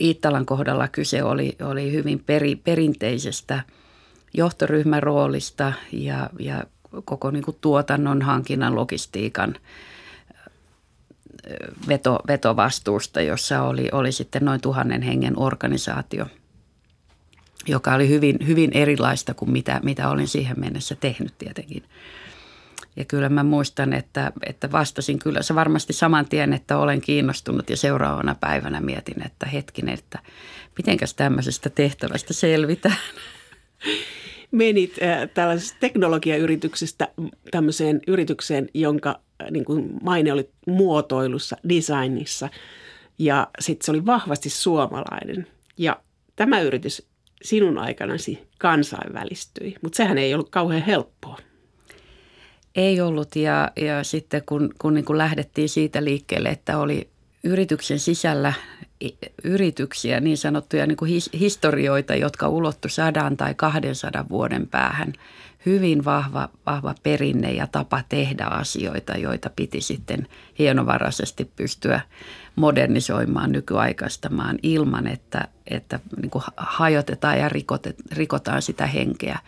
Iittalan 0.00 0.46
kohdalla 0.46 0.88
kyse 0.88 1.22
oli, 1.22 1.56
oli 1.62 1.92
hyvin 1.92 2.18
peri, 2.26 2.56
perinteisestä 2.56 3.62
johtoryhmän 4.34 5.02
roolista 5.02 5.72
ja, 5.92 6.30
ja 6.38 6.64
koko 7.04 7.30
niin 7.30 7.44
kuin 7.44 7.56
tuotannon, 7.60 8.22
hankinnan, 8.22 8.74
logistiikan 8.74 9.54
veto, 11.88 12.18
vetovastuusta, 12.28 13.20
jossa 13.20 13.62
oli, 13.62 13.88
oli 13.92 14.12
sitten 14.12 14.44
noin 14.44 14.60
tuhannen 14.60 15.02
hengen 15.02 15.38
organisaatio, 15.38 16.26
joka 17.66 17.94
oli 17.94 18.08
hyvin, 18.08 18.36
hyvin 18.46 18.70
erilaista 18.74 19.34
kuin 19.34 19.50
mitä, 19.50 19.80
mitä 19.82 20.08
olin 20.08 20.28
siihen 20.28 20.60
mennessä 20.60 20.94
tehnyt 20.94 21.34
tietenkin. 21.38 21.82
Ja 22.96 23.04
kyllä 23.04 23.28
mä 23.28 23.42
muistan, 23.42 23.92
että, 23.92 24.32
että 24.46 24.72
vastasin 24.72 25.18
kyllä 25.18 25.42
se 25.42 25.54
varmasti 25.54 25.92
saman 25.92 26.28
tien, 26.28 26.52
että 26.52 26.78
olen 26.78 27.00
kiinnostunut 27.00 27.70
ja 27.70 27.76
seuraavana 27.76 28.34
päivänä 28.34 28.80
mietin, 28.80 29.26
että 29.26 29.46
hetkinen, 29.46 29.94
että 29.94 30.18
mitenkäs 30.78 31.14
tämmöisestä 31.14 31.70
tehtävästä 31.70 32.32
selvitään. 32.32 32.96
Menit 34.50 34.96
äh, 35.02 35.28
tällaisesta 35.34 35.76
teknologiayrityksestä 35.80 37.08
tämmöiseen 37.50 38.00
yritykseen, 38.06 38.68
jonka 38.74 39.20
äh, 39.42 39.50
niin 39.50 39.64
kuin 39.64 39.90
maine 40.02 40.32
oli 40.32 40.50
muotoilussa, 40.66 41.56
designissa 41.68 42.48
ja 43.18 43.48
sitten 43.60 43.84
se 43.86 43.90
oli 43.90 44.06
vahvasti 44.06 44.50
suomalainen. 44.50 45.46
Ja 45.78 46.02
tämä 46.36 46.60
yritys 46.60 47.08
sinun 47.42 47.78
aikanasi 47.78 48.48
kansainvälistyi, 48.58 49.76
mutta 49.82 49.96
sehän 49.96 50.18
ei 50.18 50.34
ollut 50.34 50.50
kauhean 50.50 50.82
helppoa. 50.82 51.38
Ei 52.74 53.00
ollut 53.00 53.36
ja, 53.36 53.70
ja 53.76 54.04
sitten 54.04 54.42
kun, 54.46 54.74
kun 54.78 54.94
niin 54.94 55.04
kuin 55.04 55.18
lähdettiin 55.18 55.68
siitä 55.68 56.04
liikkeelle, 56.04 56.48
että 56.48 56.78
oli 56.78 57.08
yrityksen 57.44 57.98
sisällä 57.98 58.52
yrityksiä, 59.44 60.20
niin 60.20 60.38
sanottuja 60.38 60.86
niin 60.86 60.96
kuin 60.96 61.10
his, 61.10 61.30
historioita, 61.38 62.14
jotka 62.14 62.48
ulottu 62.48 62.88
sadan 62.88 63.36
tai 63.36 63.54
200 63.54 64.24
vuoden 64.28 64.66
päähän. 64.66 65.12
Hyvin 65.66 66.04
vahva, 66.04 66.48
vahva 66.66 66.94
perinne 67.02 67.52
ja 67.52 67.66
tapa 67.66 68.02
tehdä 68.08 68.44
asioita, 68.44 69.16
joita 69.16 69.50
piti 69.56 69.80
sitten 69.80 70.28
hienovaraisesti 70.58 71.44
pystyä 71.56 72.00
modernisoimaan, 72.56 73.52
nykyaikaistamaan 73.52 74.58
ilman, 74.62 75.06
että, 75.06 75.48
että 75.66 76.00
niin 76.20 76.30
kuin 76.30 76.44
hajotetaan 76.56 77.38
ja 77.38 77.50
rikotaan 78.12 78.62
sitä 78.62 78.86
henkeä 78.86 79.38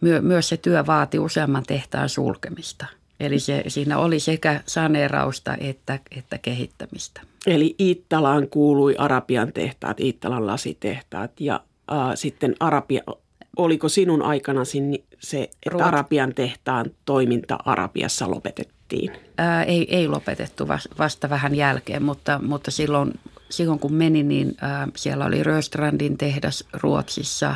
myö, 0.00 0.20
myös 0.20 0.48
se 0.48 0.56
työ 0.56 0.86
vaati 0.86 1.18
useamman 1.18 1.62
tehtaan 1.66 2.08
sulkemista. 2.08 2.86
Eli 3.20 3.38
se, 3.38 3.64
siinä 3.68 3.98
oli 3.98 4.20
sekä 4.20 4.60
saneerausta 4.66 5.56
että, 5.60 5.98
että 6.16 6.38
kehittämistä. 6.38 7.20
Eli 7.46 7.74
Iittalaan 7.80 8.48
kuului 8.48 8.94
Arabian 8.98 9.52
tehtaat, 9.52 10.00
Iittalan 10.00 10.46
lasitehtaat 10.46 11.40
ja 11.40 11.60
äh, 11.92 11.98
sitten 12.14 12.54
Arabia, 12.60 13.02
oliko 13.56 13.88
sinun 13.88 14.22
aikana 14.22 14.62
se, 15.18 15.42
että 15.42 15.70
Ruot... 15.70 15.86
Arabian 15.86 16.34
tehtaan 16.34 16.90
toiminta 17.04 17.58
Arabiassa 17.64 18.30
lopetettiin? 18.30 19.12
Ää, 19.38 19.64
ei, 19.64 19.96
ei 19.96 20.08
lopetettu 20.08 20.68
vasta 20.98 21.30
vähän 21.30 21.54
jälkeen, 21.54 22.02
mutta, 22.02 22.40
mutta 22.42 22.70
silloin, 22.70 23.12
silloin 23.50 23.78
kun 23.78 23.94
menin, 23.94 24.28
niin 24.28 24.56
ää, 24.60 24.88
siellä 24.96 25.24
oli 25.24 25.42
Röstrandin 25.42 26.18
tehdas 26.18 26.64
Ruotsissa, 26.72 27.54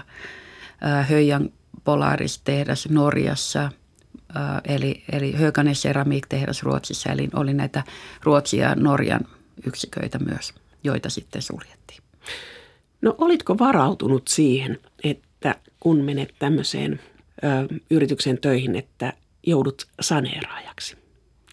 ää, 0.80 1.02
Höjan 1.02 1.50
Polaris-tehdas 1.84 2.88
Norjassa, 2.88 3.62
äh, 4.36 4.42
eli, 4.64 5.04
eli 5.12 5.32
Höganen 5.32 5.74
Ceramic-tehdas 5.74 6.62
Ruotsissa, 6.62 7.12
eli 7.12 7.28
oli 7.34 7.54
näitä 7.54 7.82
Ruotsia 8.22 8.68
ja 8.68 8.74
Norjan 8.74 9.20
yksiköitä 9.66 10.18
myös, 10.18 10.54
joita 10.84 11.10
sitten 11.10 11.42
suljettiin. 11.42 12.02
No 13.02 13.14
olitko 13.18 13.58
varautunut 13.58 14.28
siihen, 14.28 14.78
että 15.04 15.54
kun 15.80 16.04
menet 16.04 16.34
tämmöiseen 16.38 17.00
ö, 17.44 17.78
yrityksen 17.90 18.38
töihin, 18.38 18.76
että 18.76 19.12
joudut 19.46 19.86
saneeraajaksi? 20.00 20.96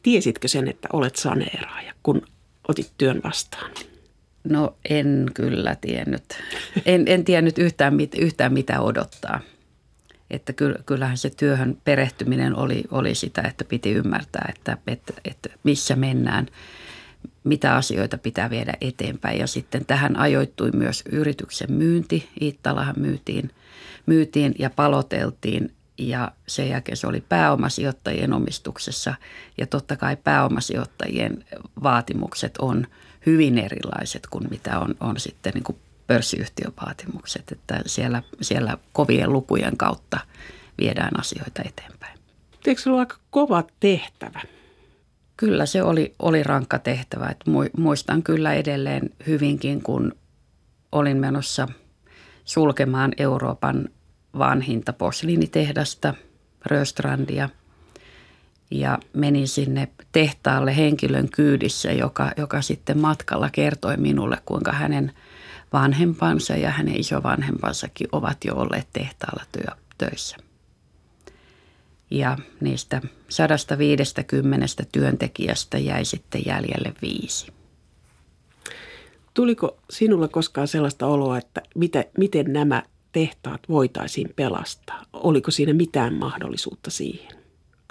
Tiesitkö 0.03 0.47
sen, 0.47 0.67
että 0.67 0.88
olet 0.93 1.15
saneeraaja, 1.15 1.93
kun 2.03 2.21
otit 2.67 2.91
työn 2.97 3.21
vastaan? 3.23 3.71
No 4.43 4.75
en 4.89 5.32
kyllä 5.34 5.75
tiennyt. 5.75 6.23
En, 6.86 7.03
en 7.08 7.25
tiennyt 7.25 7.58
yhtään, 7.58 7.93
mit, 7.93 8.15
yhtään 8.15 8.53
mitä 8.53 8.82
odottaa. 8.82 9.39
Että 10.29 10.53
kyllähän 10.85 11.17
se 11.17 11.29
työhön 11.29 11.77
perehtyminen 11.83 12.55
oli, 12.55 12.83
oli 12.91 13.15
sitä, 13.15 13.41
että 13.41 13.63
piti 13.65 13.91
ymmärtää, 13.91 14.51
että, 14.55 14.77
että, 14.87 15.13
että 15.25 15.49
missä 15.63 15.95
mennään, 15.95 16.47
mitä 17.43 17.75
asioita 17.75 18.17
pitää 18.17 18.49
viedä 18.49 18.73
eteenpäin. 18.81 19.39
Ja 19.39 19.47
sitten 19.47 19.85
tähän 19.85 20.19
ajoittui 20.19 20.71
myös 20.71 21.03
yrityksen 21.11 21.71
myynti. 21.71 22.29
Iittalahan 22.41 22.95
myytiin, 22.97 23.51
myytiin 24.05 24.55
ja 24.59 24.69
paloteltiin 24.69 25.73
ja 25.97 26.31
sen 26.47 26.69
jälkeen 26.69 26.97
se 26.97 27.07
oli 27.07 27.23
pääomasijoittajien 27.29 28.33
omistuksessa. 28.33 29.13
Ja 29.57 29.67
totta 29.67 29.95
kai 29.95 30.15
pääomasijoittajien 30.15 31.45
vaatimukset 31.83 32.57
on 32.57 32.87
hyvin 33.25 33.57
erilaiset 33.57 34.27
kuin 34.29 34.47
mitä 34.49 34.79
on, 34.79 34.95
on 34.99 35.19
sitten 35.19 35.53
niin 35.53 35.63
kuin 35.63 35.77
pörssiyhtiön 36.08 36.74
vaatimukset, 36.86 37.52
että 37.52 37.82
siellä, 37.86 38.24
siellä 38.41 38.78
kovien 38.93 39.34
lukujen 39.34 39.78
kautta 39.78 40.20
viedään 40.78 41.20
asioita 41.20 41.62
eteenpäin. 41.65 42.20
Eikö 42.67 42.82
se 42.82 42.89
ollut 42.89 43.00
aika 43.00 43.17
kova 43.30 43.63
tehtävä? 43.80 44.41
Kyllä 45.38 45.65
se 45.65 45.84
oli, 45.84 46.15
oli 46.20 46.43
rankka 46.43 46.80
tehtävä. 46.80 47.28
Että 47.30 47.52
muistan 47.78 48.24
kyllä 48.24 48.54
edelleen 48.54 49.10
hyvinkin, 49.28 49.82
kun 49.82 50.15
olin 50.91 51.17
menossa 51.17 51.67
sulkemaan 52.46 53.13
Euroopan 53.17 53.89
vanhinta 54.38 54.93
posliinitehdasta, 54.93 56.13
Röstrandia. 56.65 57.50
Ja 58.72 59.00
menin 59.13 59.48
sinne 59.48 59.88
tehtaalle 60.12 60.78
henkilön 60.78 61.30
kyydissä, 61.30 61.91
joka, 61.91 62.32
joka 62.38 62.62
sitten 62.62 62.98
matkalla 62.98 63.50
kertoi 63.50 63.98
minulle, 63.98 64.38
kuinka 64.46 64.72
hänen– 64.72 65.12
vanhempansa 65.73 66.56
ja 66.56 66.71
hänen 66.71 66.99
isovanhempansakin 66.99 68.08
ovat 68.12 68.38
jo 68.45 68.56
olleet 68.56 68.88
tehtaalla 68.93 69.43
työ, 69.51 69.75
töissä. 69.97 70.38
Ja 72.12 72.38
niistä 72.62 73.01
150 73.30 74.84
työntekijästä 74.91 75.77
jäi 75.77 76.06
sitten 76.06 76.41
jäljelle 76.45 76.93
viisi. 77.01 77.47
Tuliko 79.34 79.77
sinulla 79.89 80.27
koskaan 80.27 80.67
sellaista 80.67 81.06
oloa, 81.08 81.38
että 81.38 81.62
mitä, 81.75 82.06
miten 82.17 82.53
nämä 82.53 82.84
tehtaat 83.12 83.62
voitaisiin 83.69 84.34
pelastaa? 84.36 85.03
Oliko 85.13 85.51
siinä 85.51 85.73
mitään 85.73 86.13
mahdollisuutta 86.13 86.91
siihen? 86.91 87.38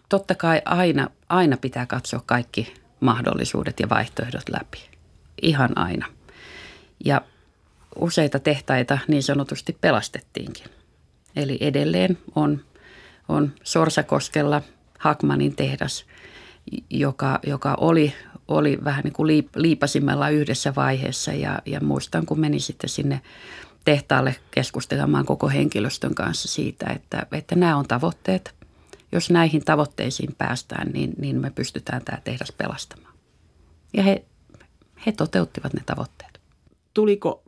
Totta 0.08 0.34
kai 0.34 0.62
aina, 0.64 1.10
aina 1.28 1.56
pitää 1.56 1.86
katsoa 1.86 2.22
kaikki 2.26 2.74
mahdollisuudet 3.00 3.80
ja 3.80 3.88
vaihtoehdot 3.88 4.48
läpi. 4.48 4.78
Ihan 5.42 5.78
aina. 5.78 6.06
Ja 7.04 7.20
useita 7.96 8.38
tehtaita 8.38 8.98
niin 9.08 9.22
sanotusti 9.22 9.76
pelastettiinkin. 9.80 10.66
Eli 11.36 11.58
edelleen 11.60 12.18
on, 12.34 12.60
on 13.28 13.52
Sorsakoskella 13.62 14.62
Hakmanin 14.98 15.56
tehdas, 15.56 16.04
joka, 16.90 17.38
joka 17.46 17.74
oli, 17.80 18.14
oli 18.48 18.78
vähän 18.84 19.04
niin 19.04 19.12
kuin 19.12 19.26
liip, 19.26 19.48
liipasimella 19.56 20.28
yhdessä 20.28 20.74
vaiheessa. 20.74 21.32
Ja, 21.32 21.58
ja 21.66 21.80
muistan, 21.80 22.26
kun 22.26 22.40
menin 22.40 22.60
sitten 22.60 22.90
sinne 22.90 23.20
tehtaalle 23.84 24.36
keskustelemaan 24.50 25.26
koko 25.26 25.48
henkilöstön 25.48 26.14
kanssa 26.14 26.48
siitä, 26.48 26.86
että, 26.86 27.26
että 27.32 27.54
nämä 27.54 27.76
on 27.76 27.88
tavoitteet. 27.88 28.54
Jos 29.12 29.30
näihin 29.30 29.64
tavoitteisiin 29.64 30.34
päästään, 30.38 30.88
niin, 30.92 31.14
niin 31.18 31.40
me 31.40 31.50
pystytään 31.50 32.04
tämä 32.04 32.18
tehdas 32.24 32.52
pelastamaan. 32.52 33.14
Ja 33.92 34.02
he, 34.02 34.24
he 35.06 35.12
toteuttivat 35.12 35.74
ne 35.74 35.82
tavoitteet. 35.86 36.40
Tuliko 36.94 37.42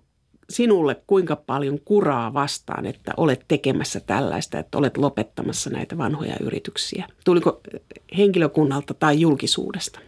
sinulle 0.50 0.96
kuinka 1.06 1.36
paljon 1.36 1.80
kuraa 1.84 2.34
vastaan, 2.34 2.86
että 2.86 3.12
olet 3.16 3.44
tekemässä 3.48 4.00
tällaista, 4.00 4.58
että 4.58 4.78
olet 4.78 4.96
lopettamassa 4.96 5.70
näitä 5.70 5.98
vanhoja 5.98 6.36
yrityksiä? 6.40 7.06
Tuliko 7.24 7.60
henkilökunnalta 8.18 8.94
tai 8.94 9.20
julkisuudesta? 9.20 10.00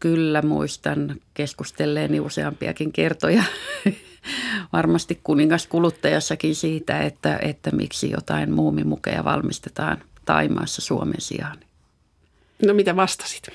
Kyllä 0.00 0.42
muistan 0.42 1.16
keskustelleeni 1.34 2.20
useampiakin 2.20 2.92
kertoja 2.92 3.42
varmasti 4.72 5.20
kuningaskuluttajassakin 5.24 6.54
siitä, 6.54 7.00
että, 7.00 7.38
että 7.42 7.70
miksi 7.70 8.10
jotain 8.10 8.52
muumimukeja 8.52 9.24
valmistetaan 9.24 10.02
Taimaassa 10.24 10.82
Suomen 10.82 11.20
sijaan. 11.20 11.58
No 12.66 12.74
mitä 12.74 12.96
vastasit? 12.96 13.48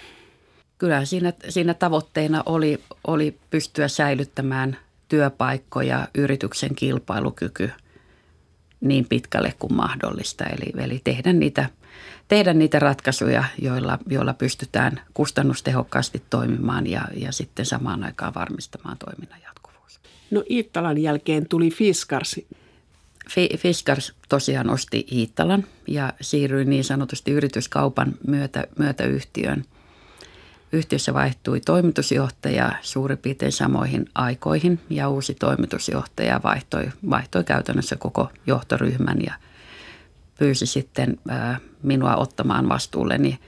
Kyllä 0.77 1.05
siinä, 1.05 1.33
siinä 1.49 1.73
tavoitteena 1.73 2.43
oli, 2.45 2.83
oli 3.07 3.37
pystyä 3.49 3.87
säilyttämään 3.87 4.77
työpaikkoja, 5.09 6.07
yrityksen 6.15 6.75
kilpailukyky 6.75 7.71
niin 8.81 9.05
pitkälle 9.09 9.53
kuin 9.59 9.73
mahdollista. 9.73 10.43
Eli, 10.43 10.83
eli 10.83 11.01
tehdä, 11.03 11.33
niitä, 11.33 11.69
tehdä 12.27 12.53
niitä 12.53 12.79
ratkaisuja, 12.79 13.43
joilla, 13.61 13.99
joilla 14.07 14.33
pystytään 14.33 15.01
kustannustehokkaasti 15.13 16.23
toimimaan 16.29 16.87
ja, 16.87 17.01
ja 17.13 17.31
sitten 17.31 17.65
samaan 17.65 18.03
aikaan 18.03 18.33
varmistamaan 18.33 18.97
toiminnan 18.97 19.41
jatkuvuus. 19.41 19.99
No 20.31 20.43
Iittalan 20.49 20.97
jälkeen 20.97 21.47
tuli 21.47 21.69
Fiskars. 21.71 22.39
Fiskars 23.57 24.13
tosiaan 24.29 24.69
osti 24.69 25.07
Iittalan 25.11 25.63
ja 25.87 26.13
siirryi 26.21 26.65
niin 26.65 26.83
sanotusti 26.83 27.31
yrityskaupan 27.31 28.13
myötä, 28.27 28.67
myötä 28.77 29.03
yhtiön– 29.03 29.65
Yhtiössä 30.71 31.13
vaihtui 31.13 31.59
toimitusjohtaja 31.59 32.71
suurin 32.81 33.17
piirtein 33.17 33.51
samoihin 33.51 34.05
aikoihin 34.15 34.79
ja 34.89 35.09
uusi 35.09 35.33
toimitusjohtaja 35.33 36.39
vaihtoi, 36.43 36.91
vaihtoi 37.09 37.43
käytännössä 37.43 37.95
koko 37.95 38.29
johtoryhmän 38.47 39.17
ja 39.25 39.33
pyysi 40.39 40.65
sitten 40.65 41.19
minua 41.83 42.15
ottamaan 42.15 42.69
vastuulleni 42.69 43.39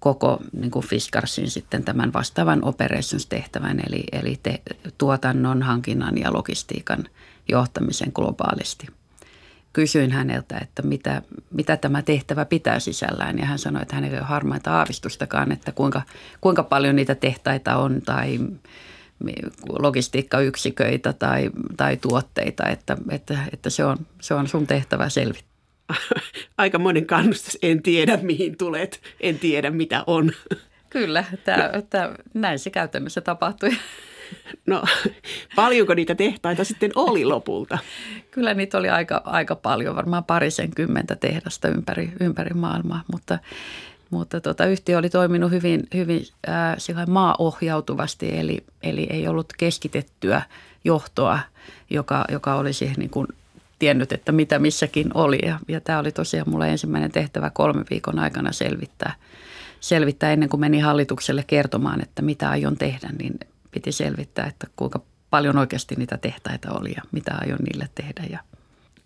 koko 0.00 0.42
niin 0.52 0.70
kuin 0.70 0.86
Fiskarsin 0.86 1.50
sitten 1.50 1.84
tämän 1.84 2.12
vastaavan 2.12 2.64
operations-tehtävän, 2.64 3.80
eli, 3.86 4.04
eli 4.12 4.40
te, 4.42 4.62
tuotannon, 4.98 5.62
hankinnan 5.62 6.18
ja 6.18 6.32
logistiikan 6.32 7.04
johtamisen 7.48 8.10
globaalisti– 8.14 8.86
kysyin 9.72 10.10
häneltä, 10.10 10.58
että 10.58 10.82
mitä, 10.82 11.22
mitä 11.50 11.76
tämä 11.76 12.02
tehtävä 12.02 12.44
pitää 12.44 12.80
sisällään. 12.80 13.38
Ja 13.38 13.46
hän 13.46 13.58
sanoi, 13.58 13.82
että 13.82 13.94
hänellä 13.94 14.14
ei 14.14 14.20
ole 14.20 14.26
harmaita 14.26 14.78
aavistustakaan, 14.78 15.52
että 15.52 15.72
kuinka, 15.72 16.02
kuinka 16.40 16.62
paljon 16.62 16.96
niitä 16.96 17.14
tehtaita 17.14 17.76
on 17.76 18.02
tai 18.02 18.38
logistiikkayksiköitä 19.68 21.12
tai, 21.12 21.50
tai 21.76 21.96
tuotteita, 21.96 22.68
että, 22.68 22.96
että, 23.10 23.38
että 23.52 23.70
se, 23.70 23.84
on, 23.84 23.96
se 24.20 24.34
on 24.34 24.48
sun 24.48 24.66
tehtävä 24.66 25.08
selvittää. 25.08 25.52
Aika 26.58 26.78
monen 26.78 27.06
kannustus, 27.06 27.58
en 27.62 27.82
tiedä 27.82 28.16
mihin 28.22 28.58
tulet, 28.58 29.00
en 29.20 29.38
tiedä 29.38 29.70
mitä 29.70 30.04
on. 30.06 30.32
Kyllä, 30.90 31.24
tämä, 31.44 31.70
tämä, 31.90 32.14
näin 32.34 32.58
se 32.58 32.70
käytännössä 32.70 33.20
tapahtui. 33.20 33.70
No 34.66 34.82
paljonko 35.56 35.94
niitä 35.94 36.14
tehtaita 36.14 36.64
sitten 36.64 36.90
oli 36.94 37.24
lopulta? 37.24 37.78
Kyllä 38.30 38.54
niitä 38.54 38.78
oli 38.78 38.88
aika, 38.88 39.22
aika 39.24 39.56
paljon, 39.56 39.96
varmaan 39.96 40.24
parisen 40.24 40.70
kymmentä 40.70 41.16
tehdasta 41.16 41.68
ympäri, 41.68 42.12
ympäri 42.20 42.54
maailmaa, 42.54 43.02
mutta, 43.12 43.38
mutta 44.10 44.40
tota, 44.40 44.66
yhtiö 44.66 44.98
oli 44.98 45.10
toiminut 45.10 45.50
hyvin, 45.50 45.82
hyvin 45.94 46.26
äh, 46.48 47.06
maaohjautuvasti, 47.06 48.38
eli, 48.38 48.64
eli 48.82 49.06
ei 49.10 49.28
ollut 49.28 49.52
keskitettyä 49.58 50.42
johtoa, 50.84 51.38
joka, 51.90 52.24
joka 52.28 52.54
olisi 52.54 52.92
niin 52.96 53.10
kuin 53.10 53.26
tiennyt, 53.78 54.12
että 54.12 54.32
mitä 54.32 54.58
missäkin 54.58 55.10
oli. 55.14 55.38
Ja, 55.42 55.58
ja 55.68 55.80
tämä 55.80 55.98
oli 55.98 56.12
tosiaan 56.12 56.50
mulle 56.50 56.68
ensimmäinen 56.68 57.12
tehtävä 57.12 57.50
kolme 57.50 57.84
viikon 57.90 58.18
aikana 58.18 58.52
selvittää, 58.52 59.14
selvittää 59.80 60.32
ennen 60.32 60.48
kuin 60.48 60.60
meni 60.60 60.78
hallitukselle 60.78 61.44
kertomaan, 61.46 62.02
että 62.02 62.22
mitä 62.22 62.50
aion 62.50 62.76
tehdä, 62.76 63.08
niin 63.18 63.38
piti 63.72 63.92
selvittää, 63.92 64.46
että 64.46 64.66
kuinka 64.76 65.00
paljon 65.30 65.58
oikeasti 65.58 65.94
niitä 65.94 66.16
tehtaita 66.16 66.72
oli 66.72 66.92
ja 66.96 67.02
mitä 67.12 67.34
aion 67.40 67.58
niille 67.58 67.88
tehdä. 67.94 68.24
Ja 68.30 68.38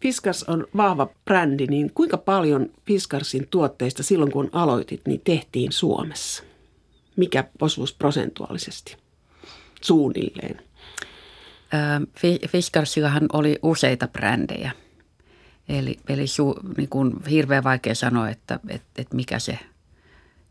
Fiskars 0.01 0.43
on 0.43 0.67
vahva 0.77 1.09
brändi, 1.25 1.67
niin 1.67 1.93
kuinka 1.95 2.17
paljon 2.17 2.71
Fiskarsin 2.87 3.49
tuotteista 3.51 4.03
silloin 4.03 4.33
kun 4.33 4.51
aloitit, 4.53 5.01
niin 5.07 5.21
tehtiin 5.25 5.73
Suomessa? 5.73 6.43
Mikä 7.17 7.45
osuus 7.61 7.95
prosentuaalisesti 7.95 8.97
suunnilleen? 9.81 10.63
Fiskarsillahan 12.49 13.27
oli 13.33 13.59
useita 13.63 14.09
brändejä. 14.09 14.73
Eli, 15.69 15.97
eli 16.09 16.27
su, 16.27 16.55
niin 16.77 16.89
kuin 16.89 17.25
hirveän 17.31 17.65
vaikea 17.65 17.95
sanoa, 17.95 18.29
että, 18.29 18.61
että, 18.69 19.03
että 19.03 19.17
mikä 19.17 19.39
se 19.39 19.59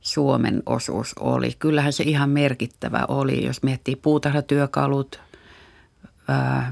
Suomen 0.05 0.63
osuus 0.65 1.13
oli. 1.19 1.55
Kyllähän 1.59 1.93
se 1.93 2.03
ihan 2.03 2.29
merkittävä 2.29 3.05
oli, 3.07 3.45
jos 3.45 3.63
miettii 3.63 3.95
puutarhatyökalut, 3.95 5.19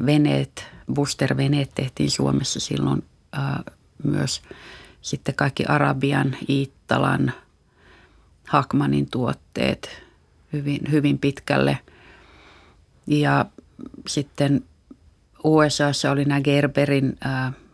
veneet, 0.06 0.68
booster-veneet 0.94 1.72
tehtiin 1.76 2.12
Suomessa 2.12 2.60
silloin 2.60 3.04
myös 4.04 4.42
sitten 5.02 5.36
kaikki 5.36 5.66
Arabian, 5.66 6.36
Iittalan, 6.50 7.32
Hakmanin 8.48 9.08
tuotteet 9.12 10.04
hyvin, 10.54 10.92
hyvin 10.92 11.20
pitkälle. 11.20 11.80
Ja 13.08 13.46
sitten 14.08 14.64
USAssa 15.44 16.12
oli 16.12 16.26
nämä 16.26 16.42
Gerberin, 16.42 17.18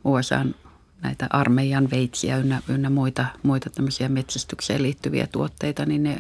USAn 0.04 0.56
näitä 1.02 1.28
armeijan 1.30 1.90
veitsiä 1.92 2.38
ynnä, 2.38 2.62
ynnä 2.70 2.90
muita, 2.90 3.26
muita 3.44 3.70
tämmöisiä 3.70 4.10
metsästykseen 4.10 4.84
liittyviä 4.84 5.28
tuotteita, 5.28 5.86
niin 5.86 6.04
ne, 6.04 6.20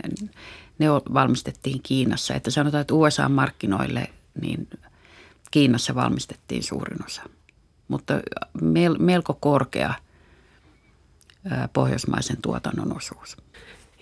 ne 0.79 0.87
valmistettiin 0.91 1.81
Kiinassa. 1.83 2.33
Että 2.33 2.51
sanotaan, 2.51 2.81
että 2.81 2.93
USA-markkinoille 2.93 4.07
niin 4.41 4.67
Kiinassa 5.51 5.95
valmistettiin 5.95 6.63
suurin 6.63 7.05
osa. 7.05 7.21
Mutta 7.87 8.13
mel, 8.61 8.95
melko 8.99 9.33
korkea 9.33 9.93
pohjoismaisen 11.73 12.37
tuotannon 12.41 12.97
osuus. 12.97 13.37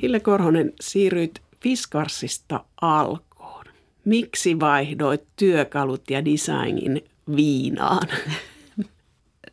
Hille 0.02 0.20
Korhonen, 0.20 0.74
siirryit 0.82 1.42
Fiskarsista 1.62 2.64
alkoon. 2.82 3.66
Miksi 4.06 4.60
vaihdoit 4.60 5.24
työkalut 5.36 6.10
ja 6.10 6.26
designin 6.26 7.04
viinaan? 7.36 8.08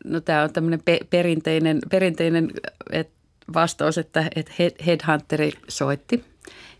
No 0.05 0.21
tämä 0.21 0.43
on 0.43 0.53
tämmöinen 0.53 0.81
pe- 0.85 0.99
perinteinen, 1.09 1.79
perinteinen 1.89 2.51
et 2.91 3.09
vastaus, 3.53 3.97
että 3.97 4.29
et 4.35 4.51
headhunteri 4.85 5.51
soitti. 5.67 6.23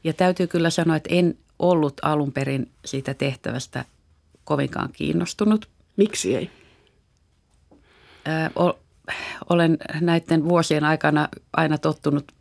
Ja 0.03 0.13
täytyy 0.13 0.47
kyllä 0.47 0.69
sanoa, 0.69 0.95
että 0.95 1.09
en 1.11 1.37
ollut 1.59 1.93
alun 2.01 2.31
perin 2.31 2.71
siitä 2.85 3.13
tehtävästä 3.13 3.85
kovinkaan 4.43 4.89
kiinnostunut. 4.93 5.69
Miksi 5.97 6.35
ei? 6.35 6.49
Ö, 8.27 8.73
olen 9.49 9.77
näiden 10.01 10.43
vuosien 10.43 10.83
aikana 10.83 11.29
aina 11.53 11.77
tottunut 11.77 12.31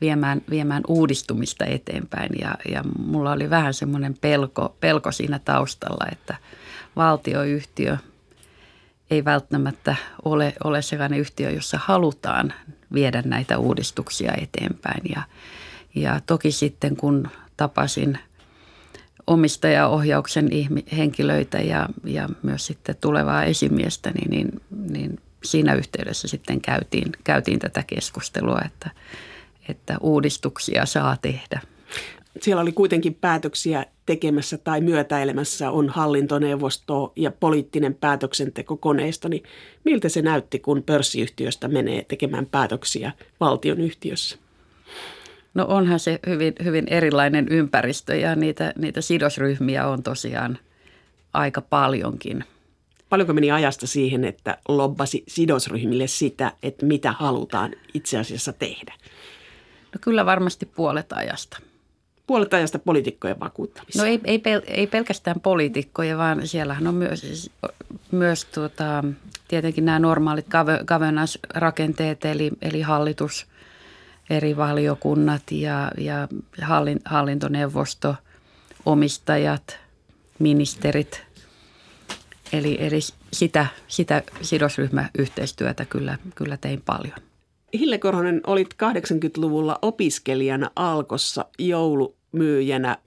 viemään, 0.00 0.42
viemään 0.50 0.82
uudistumista 0.88 1.64
eteenpäin 1.64 2.30
ja, 2.40 2.54
ja 2.70 2.84
mulla 2.98 3.32
oli 3.32 3.50
vähän 3.50 3.74
semmoinen 3.74 4.14
pelko, 4.20 4.76
pelko 4.80 5.12
siinä 5.12 5.38
taustalla, 5.38 6.06
että 6.12 6.36
valtioyhtiö– 6.96 7.96
ei 9.10 9.24
välttämättä 9.24 9.96
ole, 10.24 10.52
ole 10.64 10.82
sellainen 10.82 11.20
yhtiö, 11.20 11.50
jossa 11.50 11.78
halutaan 11.82 12.52
viedä 12.92 13.22
näitä 13.22 13.58
uudistuksia 13.58 14.32
eteenpäin. 14.42 15.02
Ja, 15.14 15.22
ja 15.94 16.20
toki 16.26 16.52
sitten 16.52 16.96
kun 16.96 17.28
tapasin 17.56 18.18
omistajaohjauksen 19.26 20.50
henkilöitä 20.96 21.58
ja, 21.58 21.88
ja 22.04 22.28
myös 22.42 22.66
sitten 22.66 22.96
tulevaa 23.00 23.44
esimiestä, 23.44 24.10
niin, 24.10 24.30
niin, 24.30 24.62
niin 24.90 25.20
siinä 25.44 25.74
yhteydessä 25.74 26.28
sitten 26.28 26.60
käytiin, 26.60 27.12
käytiin 27.24 27.58
tätä 27.58 27.82
keskustelua, 27.82 28.60
että, 28.64 28.90
että 29.68 29.96
uudistuksia 30.00 30.86
saa 30.86 31.16
tehdä. 31.22 31.60
Siellä 32.42 32.62
oli 32.62 32.72
kuitenkin 32.72 33.14
päätöksiä 33.14 33.86
tekemässä 34.06 34.58
tai 34.58 34.80
myötäilemässä 34.80 35.70
on 35.70 35.88
hallintoneuvosto 35.88 37.12
ja 37.16 37.30
poliittinen 37.30 37.94
päätöksentekokoneisto, 37.94 39.28
niin 39.28 39.42
miltä 39.84 40.08
se 40.08 40.22
näytti, 40.22 40.58
kun 40.58 40.82
pörssiyhtiöstä 40.82 41.68
menee 41.68 42.04
tekemään 42.08 42.46
päätöksiä 42.46 43.12
valtion 43.40 43.80
yhtiössä? 43.80 44.38
No 45.54 45.66
onhan 45.68 46.00
se 46.00 46.20
hyvin, 46.26 46.54
hyvin 46.64 46.84
erilainen 46.88 47.46
ympäristö 47.50 48.16
ja 48.16 48.36
niitä, 48.36 48.72
niitä 48.78 49.00
sidosryhmiä 49.00 49.88
on 49.88 50.02
tosiaan 50.02 50.58
aika 51.32 51.60
paljonkin. 51.60 52.44
Paljonko 53.08 53.32
meni 53.32 53.50
ajasta 53.50 53.86
siihen, 53.86 54.24
että 54.24 54.58
lobbasi 54.68 55.24
sidosryhmille 55.28 56.06
sitä, 56.06 56.52
että 56.62 56.86
mitä 56.86 57.12
halutaan 57.12 57.72
itse 57.94 58.18
asiassa 58.18 58.52
tehdä? 58.52 58.94
No 59.94 59.98
kyllä 60.00 60.26
varmasti 60.26 60.66
puolet 60.66 61.12
ajasta. 61.12 61.58
Puolet 62.26 62.54
ajasta 62.54 62.78
poliitikkojen 62.78 63.40
vakuuttamista. 63.40 64.02
No 64.02 64.08
ei, 64.08 64.20
ei, 64.24 64.38
pel, 64.38 64.60
ei 64.66 64.86
pelkästään 64.86 65.40
poliitikkoja, 65.40 66.18
vaan 66.18 66.46
siellähän 66.46 66.86
on 66.86 66.94
myös, 66.94 67.50
myös 68.12 68.44
tuota, 68.44 69.04
tietenkin 69.48 69.84
nämä 69.84 69.98
normaalit 69.98 70.46
governance-rakenteet, 70.86 72.24
eli, 72.24 72.50
eli 72.62 72.80
hallitus, 72.80 73.46
eri 74.30 74.56
valiokunnat 74.56 75.42
ja, 75.50 75.92
ja 75.98 76.28
hallintoneuvosto, 77.04 78.14
omistajat, 78.86 79.78
ministerit. 80.38 81.22
Eli, 82.52 82.76
eli 82.80 83.00
sitä, 83.32 83.66
sitä 83.88 84.22
sidosryhmäyhteistyötä 84.42 85.84
kyllä, 85.84 86.18
kyllä 86.34 86.56
tein 86.56 86.82
paljon. 86.86 87.25
Hille 87.72 87.98
Korhonen, 87.98 88.40
olit 88.46 88.74
80-luvulla 88.74 89.78
opiskelijana 89.82 90.70
Alkossa 90.76 91.44
joulumyyjänä. 91.58 92.98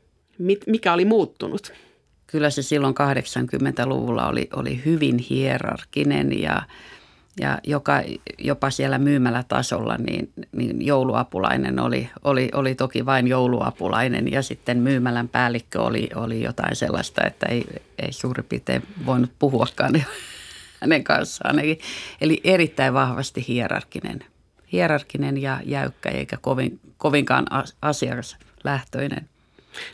Mikä 0.68 0.94
oli 0.94 1.06
muuttunut? 1.06 1.74
Kyllä 2.28 2.50
se 2.50 2.62
silloin 2.62 2.96
80-luvulla 2.96 4.28
oli, 4.28 4.50
oli 4.56 4.82
hyvin 4.86 5.18
hierarkinen 5.18 6.42
ja, 6.42 6.62
ja 7.40 7.60
joka, 7.64 8.04
jopa 8.38 8.70
siellä 8.70 8.98
myymälätasolla 8.98 9.98
niin, 9.98 10.32
niin 10.52 10.86
jouluapulainen 10.86 11.80
oli, 11.80 12.10
oli, 12.24 12.50
oli 12.54 12.76
toki 12.76 13.06
vain 13.06 13.28
jouluapulainen 13.28 14.32
ja 14.32 14.42
sitten 14.42 14.78
myymälän 14.78 15.30
päällikkö 15.30 15.82
oli, 15.82 16.10
oli 16.16 16.44
jotain 16.44 16.76
sellaista, 16.76 17.28
että 17.28 17.46
ei, 17.46 17.66
ei 18.00 18.14
suurin 18.14 18.46
piirtein 18.46 18.84
voinut 19.06 19.32
puhuakaan 19.40 20.06
hänen 20.82 21.04
kanssaan. 21.04 21.60
Eli, 21.60 21.80
eli 22.22 22.42
erittäin 22.44 22.94
vahvasti 22.94 23.46
hierarkinen 23.48 24.24
hierarkinen 24.72 25.38
ja 25.38 25.60
jäykkä 25.66 26.10
eikä 26.10 26.38
kovin, 26.42 26.80
kovinkaan 26.98 27.46
asiakaslähtöinen. 27.82 29.30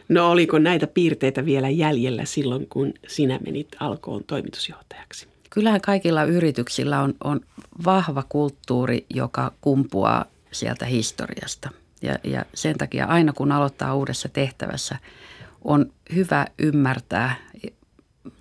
No 0.10 0.32
oliko 0.32 0.60
näitä 0.60 0.88
piirteitä 0.88 1.46
vielä 1.46 1.70
jäljellä 1.70 2.26
silloin, 2.26 2.68
kun 2.68 2.94
sinä 3.08 3.40
menit 3.46 3.68
alkoon 3.80 4.24
toimitusjohtajaksi? 4.24 5.28
Kyllähän 5.50 5.82
kaikilla 5.82 6.24
yrityksillä 6.24 7.02
on, 7.02 7.14
on 7.24 7.42
vahva 7.86 8.24
kulttuuri, 8.30 9.06
joka 9.14 9.52
kumpuaa 9.62 10.26
sieltä 10.52 10.86
historiasta. 10.86 11.70
Ja, 12.02 12.20
ja 12.24 12.46
sen 12.54 12.78
takia 12.78 13.06
aina 13.06 13.34
kun 13.34 13.52
aloittaa 13.52 13.96
uudessa 13.96 14.30
tehtävässä, 14.30 14.98
on 15.64 15.92
hyvä 16.16 16.48
ymmärtää 16.60 17.36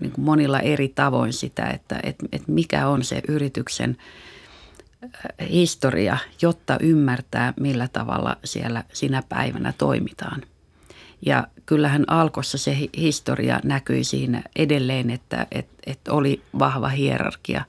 niin 0.00 0.12
kuin 0.12 0.24
monilla 0.24 0.60
eri 0.60 0.88
tavoin 0.88 1.32
sitä, 1.32 1.66
että, 1.66 2.00
että, 2.02 2.26
että 2.32 2.52
mikä 2.52 2.88
on 2.88 3.04
se 3.04 3.22
yrityksen– 3.28 3.96
historia, 5.50 6.18
jotta 6.42 6.78
ymmärtää, 6.80 7.54
millä 7.60 7.88
tavalla 7.88 8.36
siellä 8.44 8.84
sinä 8.92 9.22
päivänä 9.28 9.72
toimitaan. 9.78 10.42
Ja 11.26 11.46
kyllähän 11.66 12.04
alkossa 12.06 12.58
se 12.58 12.76
historia 12.96 13.60
näkyi 13.64 14.04
siinä 14.04 14.42
edelleen, 14.56 15.10
että, 15.10 15.46
että, 15.50 15.74
että 15.86 16.12
oli 16.12 16.42
vahva 16.58 16.88
hierarkia 16.88 17.64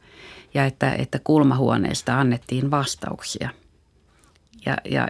ja 0.53 0.65
että, 0.65 0.91
että 0.91 1.19
kulmahuoneesta 1.23 2.19
annettiin 2.19 2.71
vastauksia. 2.71 3.49
Ja, 4.65 4.77
ja 4.91 5.07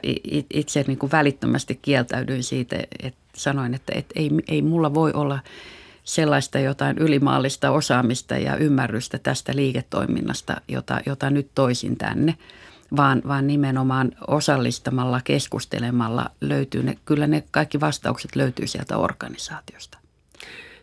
itse 0.53 0.83
niin 0.88 0.97
kuin 0.97 1.11
välittömästi 1.11 1.79
kieltäydyin 1.81 2.43
siitä, 2.43 2.75
että 2.99 3.19
sanoin, 3.35 3.73
että, 3.73 3.93
että 3.95 4.13
ei, 4.19 4.31
ei 4.47 4.61
mulla 4.61 4.93
voi 4.93 5.11
olla– 5.13 5.39
sellaista 6.06 6.60
jotain 6.60 6.98
ylimaallista 6.98 7.72
osaamista 7.72 8.38
ja 8.38 8.58
ymmärrystä 8.58 9.20
tästä 9.20 9.56
liiketoiminnasta, 9.56 10.62
jota, 10.68 11.00
jota 11.06 11.30
nyt 11.30 11.48
toisin 11.56 11.98
tänne, 11.98 12.36
vaan, 12.96 13.22
vaan 13.28 13.48
nimenomaan 13.48 14.12
osallistamalla, 14.28 15.22
keskustelemalla 15.24 16.30
löytyy 16.41 16.84
ne, 16.84 16.98
kyllä 17.06 17.28
ne 17.28 17.44
kaikki 17.52 17.80
vastaukset 17.80 18.36
löytyy 18.36 18.68
sieltä 18.68 18.98
organisaatiosta. 18.98 19.98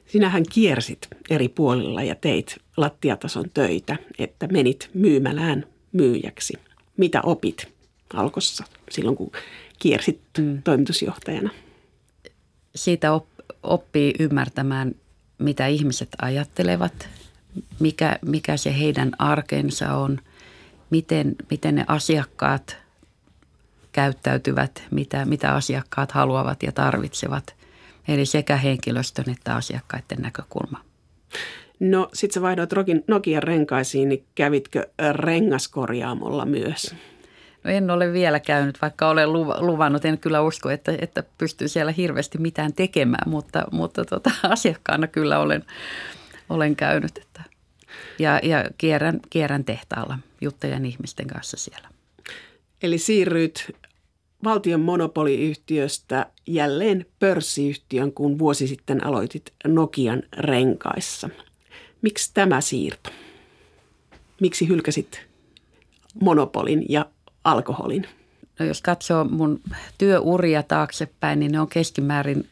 Sinähän 0.06 0.44
kiersit 0.52 1.08
eri 1.30 1.48
puolilla 1.48 2.02
ja 2.02 2.14
teit 2.14 2.56
lattiatason 2.76 3.44
töitä, 3.54 3.96
että 4.18 4.46
menit 4.46 4.90
myymälään 4.94 5.66
myyjäksi. 5.92 6.54
Mitä 6.96 7.20
opit 7.22 7.68
alkossa 8.14 8.64
silloin, 8.90 9.16
kun 9.16 9.32
kiersit 9.78 10.20
mm. 10.38 10.62
toimitusjohtajana? 10.62 11.50
Siitä 12.74 13.08
oppii 13.62 14.14
ymmärtämään 14.18 14.94
mitä 15.42 15.66
ihmiset 15.66 16.08
ajattelevat, 16.22 17.08
mikä, 17.80 18.18
mikä 18.26 18.56
se 18.56 18.78
heidän 18.78 19.12
arkensa 19.18 19.96
on, 19.96 20.18
miten, 20.90 21.36
miten 21.50 21.74
ne 21.74 21.84
asiakkaat 21.88 22.76
käyttäytyvät, 23.92 24.82
mitä, 24.90 25.24
mitä 25.24 25.54
asiakkaat 25.54 26.12
haluavat 26.12 26.62
ja 26.62 26.72
tarvitsevat. 26.72 27.54
Eli 28.08 28.26
sekä 28.26 28.56
henkilöstön 28.56 29.30
että 29.30 29.54
asiakkaiden 29.54 30.18
näkökulma. 30.18 30.80
No 31.80 32.08
sit 32.14 32.32
sä 32.32 32.42
vaihdoit 32.42 32.70
Nokian 33.08 33.42
renkaisiin, 33.42 34.08
niin 34.08 34.24
kävitkö 34.34 34.88
rengaskorjaamolla 35.12 36.46
myös? 36.46 36.94
No 37.64 37.70
en 37.70 37.90
ole 37.90 38.12
vielä 38.12 38.40
käynyt, 38.40 38.82
vaikka 38.82 39.08
olen 39.08 39.32
luvannut. 39.32 40.04
En 40.04 40.18
kyllä 40.18 40.42
usko, 40.42 40.70
että, 40.70 40.94
että 41.00 41.22
pystyy 41.38 41.68
siellä 41.68 41.92
hirveästi 41.92 42.38
mitään 42.38 42.72
tekemään, 42.72 43.30
mutta, 43.30 43.64
mutta 43.70 44.04
tota, 44.04 44.30
asiakkaana 44.48 45.06
kyllä 45.06 45.38
olen, 45.38 45.64
olen 46.48 46.76
käynyt. 46.76 47.18
Että. 47.18 47.42
Ja, 48.18 48.40
ja 48.42 48.64
kierrän, 48.78 49.20
kierrän 49.30 49.64
tehtaalla 49.64 50.18
juttajan 50.40 50.84
ihmisten 50.84 51.26
kanssa 51.26 51.56
siellä. 51.56 51.88
Eli 52.82 52.98
siirryt 52.98 53.76
valtion 54.44 54.80
monopoliyhtiöstä 54.80 56.26
jälleen 56.46 57.06
pörssiyhtiön, 57.18 58.12
kun 58.12 58.38
vuosi 58.38 58.66
sitten 58.66 59.06
aloitit 59.06 59.52
Nokian 59.66 60.22
renkaissa. 60.36 61.28
Miksi 62.02 62.30
tämä 62.34 62.60
siirto? 62.60 63.10
Miksi 64.40 64.68
hylkäsit 64.68 65.20
monopolin 66.20 66.84
ja 66.88 67.06
alkoholin? 67.44 68.06
No 68.58 68.66
jos 68.66 68.82
katsoo 68.82 69.24
mun 69.24 69.60
työuria 69.98 70.62
taaksepäin, 70.62 71.40
niin 71.40 71.52
ne 71.52 71.60
on 71.60 71.68
keskimäärin, 71.68 72.48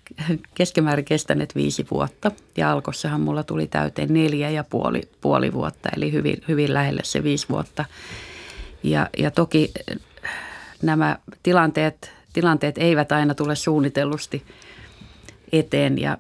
keskimäärin 0.55 1.05
kestäneet 1.05 1.55
viisi 1.55 1.87
vuotta. 1.91 2.31
Ja 2.57 2.73
alkossahan 2.73 3.21
mulla 3.21 3.43
tuli 3.43 3.67
täyteen 3.67 4.15
neljä 4.15 4.51
ja 4.51 4.65
puoli, 4.65 5.01
puoli 5.21 5.53
vuotta, 5.53 5.89
eli 5.97 6.13
hyvin, 6.13 6.43
hyvin 6.49 6.75
lähelle 6.75 7.01
se 7.05 7.23
viisi 7.23 7.47
vuotta. 7.49 7.85
Ja, 8.83 9.09
ja 9.19 9.31
toki 9.31 9.73
nämä 10.83 11.19
tilanteet, 11.43 12.13
tilanteet 12.33 12.79
eivät 12.79 13.13
aina 13.13 13.35
tule 13.35 13.57
suunnitellusti 13.57 14.43
eteen 15.53 15.99
ja 15.99 16.19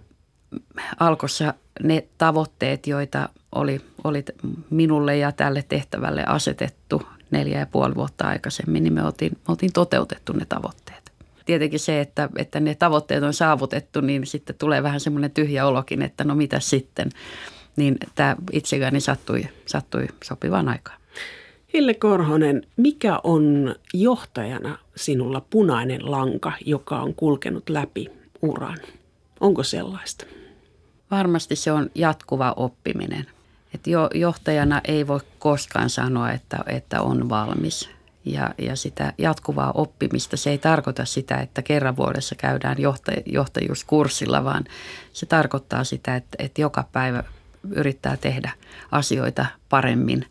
alkossa 1.00 1.54
ne 1.82 2.06
tavoitteet, 2.18 2.86
joita 2.86 3.28
oli, 3.52 3.80
oli 4.04 4.24
minulle 4.70 5.16
ja 5.16 5.32
tälle 5.32 5.64
tehtävälle 5.68 6.24
asetettu, 6.24 7.02
neljä 7.30 7.58
ja 7.58 7.66
puoli 7.66 7.94
vuotta 7.94 8.24
aikaisemmin, 8.24 8.82
niin 8.82 8.92
me 8.92 9.04
oltiin, 9.04 9.32
me 9.32 9.44
oltiin 9.48 9.72
toteutettu 9.72 10.32
ne 10.32 10.44
tavoitteet. 10.48 11.12
Tietenkin 11.46 11.80
se, 11.80 12.00
että, 12.00 12.28
että 12.36 12.60
ne 12.60 12.74
tavoitteet 12.74 13.22
on 13.22 13.34
saavutettu, 13.34 14.00
niin 14.00 14.26
sitten 14.26 14.56
tulee 14.58 14.82
vähän 14.82 15.00
semmoinen 15.00 15.30
tyhjä 15.30 15.66
olokin, 15.66 16.02
että 16.02 16.24
no 16.24 16.34
mitä 16.34 16.60
sitten. 16.60 17.10
Niin 17.76 17.96
tämä 18.14 18.36
itsekäni 18.52 19.00
sattui, 19.00 19.44
sattui 19.66 20.06
sopivaan 20.24 20.68
aikaan. 20.68 21.00
Hille 21.72 21.94
Korhonen, 21.94 22.66
mikä 22.76 23.20
on 23.24 23.74
johtajana 23.94 24.78
sinulla 24.96 25.40
punainen 25.50 26.10
lanka, 26.10 26.52
joka 26.66 27.00
on 27.00 27.14
kulkenut 27.14 27.68
läpi 27.68 28.06
uran? 28.42 28.78
Onko 29.40 29.62
sellaista? 29.62 30.26
Varmasti 31.10 31.56
se 31.56 31.72
on 31.72 31.90
jatkuva 31.94 32.52
oppiminen– 32.56 33.26
että 33.74 33.90
jo, 33.90 34.10
johtajana 34.14 34.80
ei 34.84 35.06
voi 35.06 35.20
koskaan 35.38 35.90
sanoa, 35.90 36.32
että, 36.32 36.58
että 36.66 37.02
on 37.02 37.28
valmis. 37.28 37.90
Ja, 38.24 38.54
ja 38.58 38.76
sitä 38.76 39.12
jatkuvaa 39.18 39.72
oppimista, 39.74 40.36
se 40.36 40.50
ei 40.50 40.58
tarkoita 40.58 41.04
sitä, 41.04 41.36
että 41.36 41.62
kerran 41.62 41.96
vuodessa 41.96 42.34
käydään 42.34 42.78
johtaj, 42.78 43.16
johtajuuskurssilla, 43.26 44.44
vaan 44.44 44.64
se 45.12 45.26
tarkoittaa 45.26 45.84
sitä, 45.84 46.16
että, 46.16 46.36
että 46.38 46.60
joka 46.60 46.84
päivä 46.92 47.24
yrittää 47.70 48.16
tehdä 48.16 48.52
asioita 48.92 49.46
paremmin 49.68 50.26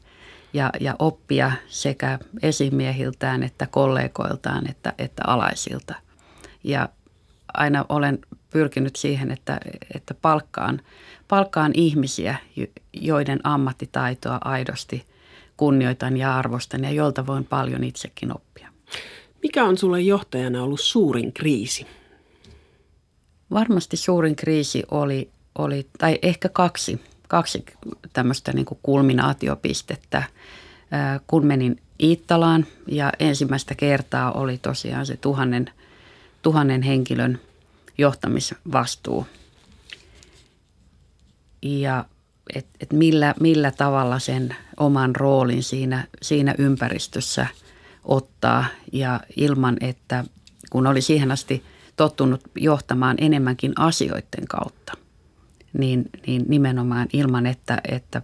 ja, 0.53 0.69
ja 0.79 0.95
oppia 0.99 1.51
sekä 1.67 2.19
esimiehiltään 2.41 3.43
että 3.43 3.67
kollegoiltaan 3.67 4.69
että, 4.69 4.93
että 4.97 5.23
alaisilta. 5.27 5.95
Ja 6.63 6.89
aina 7.53 7.85
olen 7.89 8.19
pyrkinyt 8.49 8.95
siihen, 8.95 9.31
että, 9.31 9.59
että 9.95 10.13
palkkaan, 10.13 10.81
palkkaan 11.29 11.71
ihmisiä, 11.73 12.35
joiden 12.93 13.39
ammattitaitoa 13.43 14.37
aidosti 14.43 15.05
kunnioitan 15.57 16.17
ja 16.17 16.35
arvostan 16.35 16.83
ja 16.83 16.91
jolta 16.91 17.27
voin 17.27 17.45
paljon 17.45 17.83
itsekin 17.83 18.35
oppia. 18.35 18.69
Mikä 19.43 19.63
on 19.63 19.77
sulle 19.77 20.01
johtajana 20.01 20.63
ollut 20.63 20.79
suurin 20.79 21.33
kriisi? 21.33 21.87
Varmasti 23.51 23.97
suurin 23.97 24.35
kriisi 24.35 24.83
oli, 24.91 25.29
oli 25.57 25.87
tai 25.97 26.19
ehkä 26.21 26.49
kaksi, 26.49 27.01
kaksi 27.27 27.65
tämmöistä 28.13 28.53
niin 28.53 28.65
kuin 28.65 28.79
kulminaatiopistettä. 28.83 30.23
Kun 31.27 31.45
menin 31.45 31.81
Iittalaan 32.03 32.65
ja 32.87 33.11
ensimmäistä 33.19 33.75
kertaa 33.75 34.31
oli 34.31 34.57
tosiaan 34.57 35.05
se 35.05 35.17
tuhannen, 35.17 35.71
tuhannen 36.41 36.81
henkilön 36.81 37.39
johtamisvastuu. 37.97 39.25
Ja 41.61 42.05
et, 42.55 42.67
et 42.79 42.93
millä, 42.93 43.33
millä 43.39 43.71
tavalla 43.71 44.19
sen 44.19 44.55
oman 44.77 45.15
roolin 45.15 45.63
siinä, 45.63 46.07
siinä 46.21 46.55
ympäristössä 46.57 47.47
ottaa. 48.03 48.65
Ja 48.91 49.19
ilman, 49.37 49.77
että 49.81 50.23
kun 50.69 50.87
oli 50.87 51.01
siihen 51.01 51.31
asti 51.31 51.63
tottunut 51.95 52.41
johtamaan 52.55 53.17
enemmänkin 53.19 53.73
asioiden 53.75 54.47
kautta, 54.49 54.93
niin, 55.77 56.09
niin 56.27 56.45
nimenomaan 56.47 57.07
ilman, 57.13 57.45
että, 57.45 57.81
että 57.91 58.21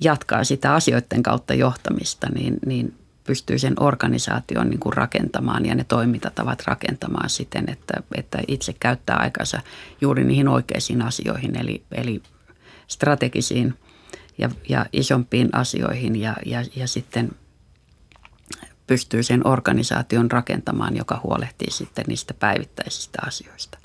jatkaa 0.00 0.44
sitä 0.44 0.74
asioiden 0.74 1.22
kautta 1.22 1.54
johtamista, 1.54 2.28
niin, 2.34 2.56
niin 2.66 2.94
pystyy 3.28 3.58
sen 3.58 3.74
organisaation 3.80 4.70
niin 4.70 4.80
kuin 4.80 4.92
rakentamaan 4.92 5.66
ja 5.66 5.74
ne 5.74 5.84
toimintatavat 5.84 6.62
rakentamaan 6.66 7.30
siten, 7.30 7.70
että, 7.70 7.94
että 8.14 8.38
itse 8.48 8.74
käyttää 8.80 9.16
aikansa 9.16 9.60
juuri 10.00 10.24
niihin 10.24 10.48
oikeisiin 10.48 11.02
asioihin, 11.02 11.56
eli, 11.56 11.82
eli 11.92 12.22
strategisiin 12.86 13.74
ja, 14.38 14.50
ja 14.68 14.86
isompiin 14.92 15.48
asioihin 15.52 16.16
ja, 16.16 16.36
ja, 16.46 16.64
ja 16.76 16.88
sitten 16.88 17.30
pystyy 18.86 19.22
sen 19.22 19.46
organisaation 19.46 20.30
rakentamaan, 20.30 20.96
joka 20.96 21.20
huolehtii 21.24 21.70
sitten 21.70 22.04
niistä 22.08 22.34
päivittäisistä 22.34 23.18
asioista. 23.26 23.78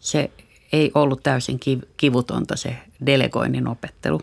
Se 0.00 0.30
ei 0.72 0.90
ollut 0.94 1.22
täysin 1.22 1.60
kivutonta 1.96 2.56
se 2.56 2.76
delegoinnin 3.06 3.68
opettelu. 3.68 4.20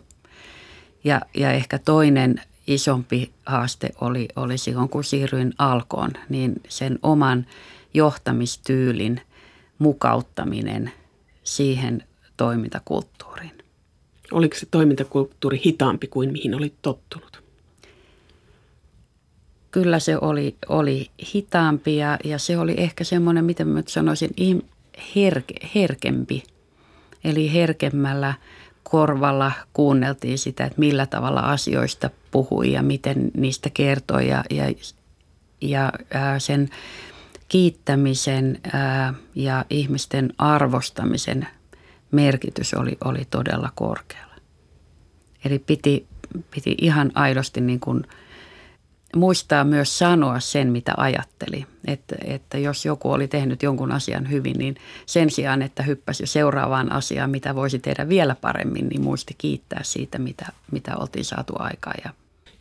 Ja, 1.03 1.21
ja 1.37 1.51
ehkä 1.51 1.79
toinen 1.79 2.41
isompi 2.67 3.31
haaste 3.45 3.89
oli, 4.01 4.27
oli 4.35 4.57
silloin, 4.57 4.89
kun 4.89 5.03
siirryin 5.03 5.53
alkoon, 5.57 6.11
niin 6.29 6.53
sen 6.69 6.99
oman 7.03 7.45
johtamistyylin 7.93 9.21
mukauttaminen 9.79 10.91
siihen 11.43 12.03
toimintakulttuuriin. 12.37 13.51
Oliko 14.31 14.55
se 14.55 14.67
toimintakulttuuri 14.71 15.61
hitaampi 15.65 16.07
kuin 16.07 16.31
mihin 16.31 16.55
olit 16.55 16.75
tottunut? 16.81 17.43
Kyllä 19.71 19.99
se 19.99 20.17
oli, 20.21 20.55
oli 20.69 21.09
hitaampi 21.35 21.97
ja, 21.97 22.17
ja 22.23 22.39
se 22.39 22.57
oli 22.57 22.73
ehkä 22.77 23.03
semmoinen, 23.03 23.45
miten 23.45 23.67
mä 23.67 23.83
sanoisin, 23.87 24.29
herke, 25.15 25.53
herkempi. 25.75 26.43
Eli 27.23 27.53
herkemmällä 27.53 28.33
korvalla 28.83 29.51
kuunneltiin 29.73 30.37
sitä, 30.37 30.65
että 30.65 30.79
millä 30.79 31.05
tavalla 31.05 31.39
asioista 31.39 32.09
puhui 32.31 32.71
ja 32.71 32.83
miten 32.83 33.31
niistä 33.37 33.69
kertoi 33.69 34.27
ja, 34.27 34.43
ja, 34.49 34.65
ja 35.61 35.93
ää, 36.13 36.39
sen 36.39 36.69
kiittämisen 37.49 38.59
ää, 38.73 39.13
ja 39.35 39.65
ihmisten 39.69 40.33
arvostamisen 40.37 41.47
merkitys 42.11 42.73
oli, 42.73 42.97
oli 43.05 43.27
todella 43.29 43.69
korkealla. 43.75 44.35
Eli 45.45 45.59
piti, 45.59 46.07
piti 46.55 46.75
ihan 46.81 47.11
aidosti 47.15 47.61
niin 47.61 47.79
kuin 47.79 48.03
muistaa 49.15 49.63
myös 49.63 49.97
sanoa 49.97 50.39
sen, 50.39 50.71
mitä 50.71 50.93
ajatteli. 50.97 51.65
Että, 51.87 52.15
että 52.23 52.57
jos 52.57 52.85
joku 52.85 53.11
oli 53.11 53.27
tehnyt 53.27 53.63
jonkun 53.63 53.91
asian 53.91 54.29
hyvin, 54.29 54.57
niin 54.57 54.75
sen 55.05 55.29
sijaan, 55.29 55.61
että 55.61 55.83
hyppäsi 55.83 56.25
seuraavaan 56.25 56.91
asiaan, 56.91 57.29
mitä 57.29 57.55
voisi 57.55 57.79
tehdä 57.79 58.09
vielä 58.09 58.35
paremmin, 58.35 58.89
niin 58.89 59.01
muisti 59.01 59.35
kiittää 59.37 59.79
siitä, 59.83 60.19
mitä, 60.19 60.45
mitä 60.71 60.97
oltiin 60.97 61.25
saatu 61.25 61.53
aikaan. 61.59 61.95
Ja 62.05 62.13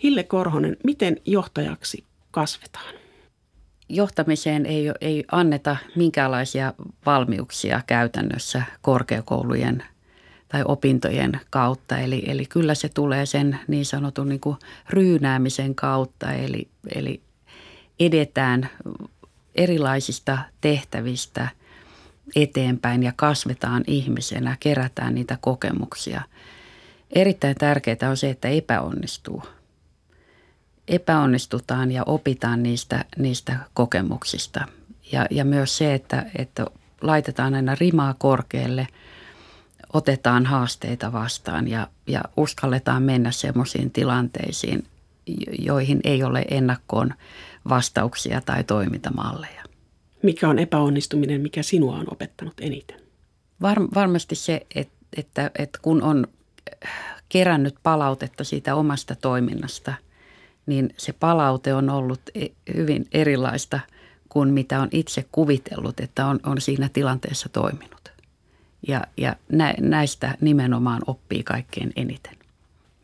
Hille 0.03 0.23
Korhonen, 0.23 0.77
miten 0.85 1.17
johtajaksi 1.27 2.05
kasvetaan? 2.31 2.95
Johtamiseen 3.89 4.67
ei, 4.67 4.93
ei 5.01 5.25
anneta 5.33 5.77
minkäänlaisia 5.97 6.75
valmiuksia 7.07 7.81
käytännössä 7.87 8.63
korkeakoulujen 8.83 9.83
tai 10.49 10.63
opintojen 10.65 11.41
kautta. 11.51 11.99
Eli, 11.99 12.23
eli 12.27 12.47
kyllä 12.47 12.75
se 12.75 12.89
tulee 12.89 13.27
sen 13.27 13.59
niin 13.69 13.87
sanotun 13.87 14.29
niin 14.29 14.41
kuin 14.41 14.57
ryynäämisen 14.91 15.75
kautta, 15.75 16.33
eli, 16.33 16.69
eli 16.95 17.21
edetään 18.01 18.69
erilaisista 19.55 20.39
tehtävistä 20.61 21.49
eteenpäin 22.37 23.03
ja 23.03 23.13
kasvetaan 23.17 23.85
ihmisenä, 23.87 24.57
kerätään 24.61 25.15
niitä 25.15 25.39
kokemuksia. 25.41 26.23
Erittäin 27.11 27.57
tärkeää 27.57 28.11
on 28.11 28.17
se, 28.17 28.31
että 28.31 28.49
epäonnistuu. 28.49 29.43
Epäonnistutaan 30.91 31.93
ja 31.93 32.03
opitaan 32.07 32.63
niistä, 32.63 33.05
niistä 33.19 33.57
kokemuksista. 33.75 34.67
Ja, 35.13 35.27
ja 35.31 35.45
myös 35.45 35.77
se, 35.79 35.95
että, 35.95 36.27
että 36.39 36.67
laitetaan 37.01 37.55
aina 37.55 37.75
rimaa 37.75 38.15
korkealle– 38.19 38.87
otetaan 39.93 40.47
haasteita 40.47 41.13
vastaan 41.13 41.69
ja, 41.69 41.89
ja 42.07 42.21
uskalletaan 42.37 43.03
mennä 43.03 43.31
semmoisiin 43.31 43.91
tilanteisiin, 43.91 44.87
joihin 45.59 46.01
ei 46.05 46.23
ole 46.23 46.45
ennakkoon 46.51 47.15
vastauksia 47.69 48.41
tai 48.41 48.65
toimintamalleja. 48.65 49.65
Mikä 50.23 50.49
on 50.49 50.59
epäonnistuminen, 50.59 51.41
mikä 51.41 51.63
sinua 51.63 51.97
on 51.97 52.07
opettanut 52.11 52.55
eniten? 52.61 53.01
Var, 53.63 53.79
varmasti 53.95 54.35
se, 54.35 54.67
että, 54.75 54.95
että, 55.17 55.51
että 55.59 55.79
kun 55.83 56.03
on 56.03 56.27
kerännyt 57.29 57.75
palautetta 57.83 58.45
siitä 58.45 58.75
omasta 58.75 59.15
toiminnasta, 59.15 59.95
niin 60.71 60.95
se 60.97 61.13
palaute 61.13 61.75
on 61.75 61.91
ollut 61.91 62.21
e, 62.35 62.47
hyvin 62.75 63.09
erilaista 63.13 63.81
kuin 64.29 64.49
mitä 64.49 64.81
on 64.81 64.89
itse 64.93 65.27
kuvitellut, 65.33 66.01
että 66.01 66.27
on, 66.27 66.41
on 66.47 66.61
siinä 66.61 66.89
tilanteessa 66.93 67.49
toiminut. 67.49 68.13
Ja, 68.89 69.05
ja 69.17 69.37
nä, 69.53 69.75
näistä 69.81 70.37
nimenomaan 70.41 71.03
oppii 71.07 71.43
kaikkein 71.43 71.93
eniten. 71.97 72.37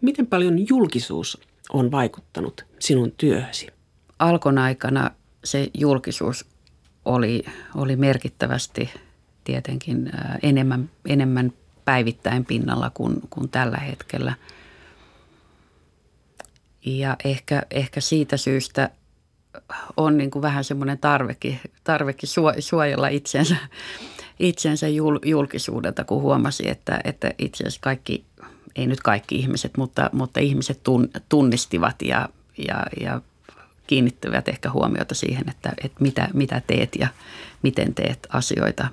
Miten 0.00 0.26
paljon 0.26 0.68
julkisuus 0.68 1.40
on 1.72 1.90
vaikuttanut 1.90 2.64
sinun 2.78 3.12
työhösi? 3.16 3.66
Alkon 4.18 4.58
aikana 4.58 5.10
se 5.44 5.70
julkisuus 5.74 6.46
oli, 7.04 7.44
oli 7.74 7.96
merkittävästi 7.96 8.90
tietenkin 9.44 10.12
enemmän, 10.42 10.90
enemmän 11.06 11.52
päivittäin 11.84 12.44
pinnalla 12.44 12.90
kuin, 12.90 13.20
kuin 13.30 13.48
tällä 13.48 13.78
hetkellä. 13.78 14.34
Ja 16.86 17.16
ehkä, 17.24 17.62
ehkä 17.70 18.00
siitä 18.00 18.36
syystä 18.36 18.90
on 19.96 20.18
niin 20.18 20.30
kuin 20.30 20.42
vähän 20.42 20.64
semmoinen 20.64 20.98
tarvekin, 20.98 21.60
tarvekin 21.84 22.28
suojella 22.58 23.08
itsensä 23.08 23.56
itsensä 24.38 24.88
jul, 24.88 25.18
julkisuudelta, 25.24 26.04
kun 26.04 26.22
huomasi, 26.22 26.68
että, 26.68 27.00
että 27.04 27.30
itse 27.38 27.64
asiassa 27.64 27.80
kaikki, 27.80 28.24
ei 28.76 28.86
nyt 28.86 29.00
kaikki 29.00 29.34
ihmiset, 29.34 29.76
mutta, 29.76 30.10
mutta 30.12 30.40
ihmiset 30.40 30.82
tun, 30.82 31.08
tunnistivat 31.28 32.02
ja, 32.02 32.28
ja, 32.68 32.82
ja 33.00 33.20
kiinnittyvät 33.86 34.48
ehkä 34.48 34.70
huomiota 34.70 35.14
siihen, 35.14 35.48
että, 35.48 35.72
että 35.84 35.96
mitä, 36.00 36.28
mitä 36.34 36.62
teet 36.66 36.96
ja 36.98 37.08
miten 37.62 37.94
teet 37.94 38.26
asioita, 38.32 38.88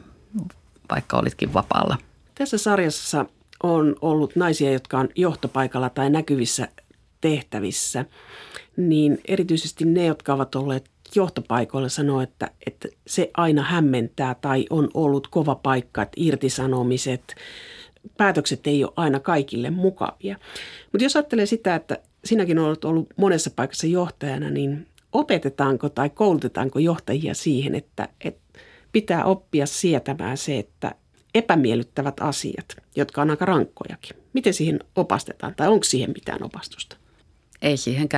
vaikka 0.92 1.18
olitkin 1.18 1.54
vapaalla. 1.54 1.98
Tässä 2.36 2.58
sarjassa 2.58 3.26
on 3.64 3.96
ollut 4.02 4.36
naisia, 4.36 4.72
jotka 4.72 4.98
on 4.98 5.10
johtopaikalla 5.16 5.90
tai 5.90 6.10
näkyvissä 6.10 6.68
tehtävissä, 7.24 8.06
niin 8.78 9.18
erityisesti 9.28 9.86
ne, 9.86 10.06
jotka 10.06 10.34
ovat 10.34 10.56
olleet 10.56 10.90
johtopaikoilla 11.16 11.90
sanoo, 11.90 12.22
että, 12.22 12.52
että 12.68 12.88
se 13.08 13.32
aina 13.38 13.62
hämmentää 13.62 14.36
tai 14.36 14.66
on 14.70 14.90
ollut 14.94 15.28
kova 15.28 15.56
paikka, 15.56 16.02
että 16.02 16.16
irtisanomiset, 16.18 17.36
päätökset 18.18 18.68
ei 18.68 18.84
ole 18.84 18.94
aina 18.96 19.20
kaikille 19.20 19.70
mukavia. 19.70 20.38
Mutta 20.92 21.04
jos 21.04 21.16
ajattelee 21.16 21.46
sitä, 21.46 21.76
että 21.76 22.00
sinäkin 22.26 22.60
olet 22.60 22.86
ollut 22.86 23.08
monessa 23.18 23.52
paikassa 23.56 23.88
johtajana, 23.88 24.50
niin 24.50 24.88
opetetaanko 25.12 25.90
tai 25.90 26.10
koulutetaanko 26.10 26.80
johtajia 26.80 27.34
siihen, 27.34 27.76
että, 27.76 28.10
että 28.22 28.60
pitää 28.92 29.26
oppia 29.26 29.66
sietämään 29.66 30.38
se, 30.38 30.60
että 30.60 30.96
epämiellyttävät 31.36 32.16
asiat, 32.20 32.66
jotka 32.96 33.22
on 33.22 33.30
aika 33.30 33.46
rankkojakin. 33.46 34.18
Miten 34.34 34.54
siihen 34.54 34.80
opastetaan 34.96 35.56
tai 35.56 35.68
onko 35.68 35.84
siihen 35.84 36.12
mitään 36.12 36.44
opastusta? 36.44 37.03
Ei 37.64 37.78
siihen 37.78 38.10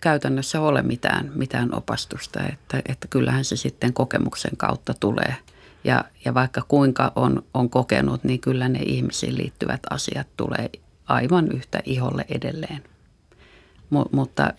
käytännössä 0.00 0.60
ole 0.60 0.82
mitään, 0.82 1.32
mitään 1.34 1.74
opastusta, 1.74 2.40
että, 2.52 2.82
että 2.88 3.08
kyllähän 3.08 3.44
se 3.44 3.56
sitten 3.56 3.92
kokemuksen 3.92 4.56
kautta 4.56 4.94
tulee 5.00 5.36
Ja, 5.84 6.04
ja 6.24 6.34
vaikka 6.34 6.62
kuinka 6.68 7.12
on, 7.16 7.44
on 7.54 7.70
kokenut, 7.70 8.24
niin 8.24 8.40
kyllä 8.40 8.68
ne 8.68 8.78
ihmisiin 8.78 9.36
liittyvät 9.36 9.80
asiat 9.90 10.26
tulee 10.36 10.70
aivan 11.06 11.52
yhtä 11.52 11.80
iholle 11.84 12.24
edelleen. 12.28 12.84
M- 13.90 14.16
mutta 14.16 14.54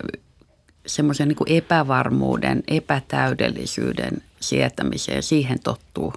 semmoisen 0.86 1.28
niin 1.28 1.58
epävarmuuden, 1.58 2.64
epätäydellisyyden 2.68 4.24
sietämiseen, 4.40 5.24
siihen 5.24 5.60
tottuu 5.60 6.14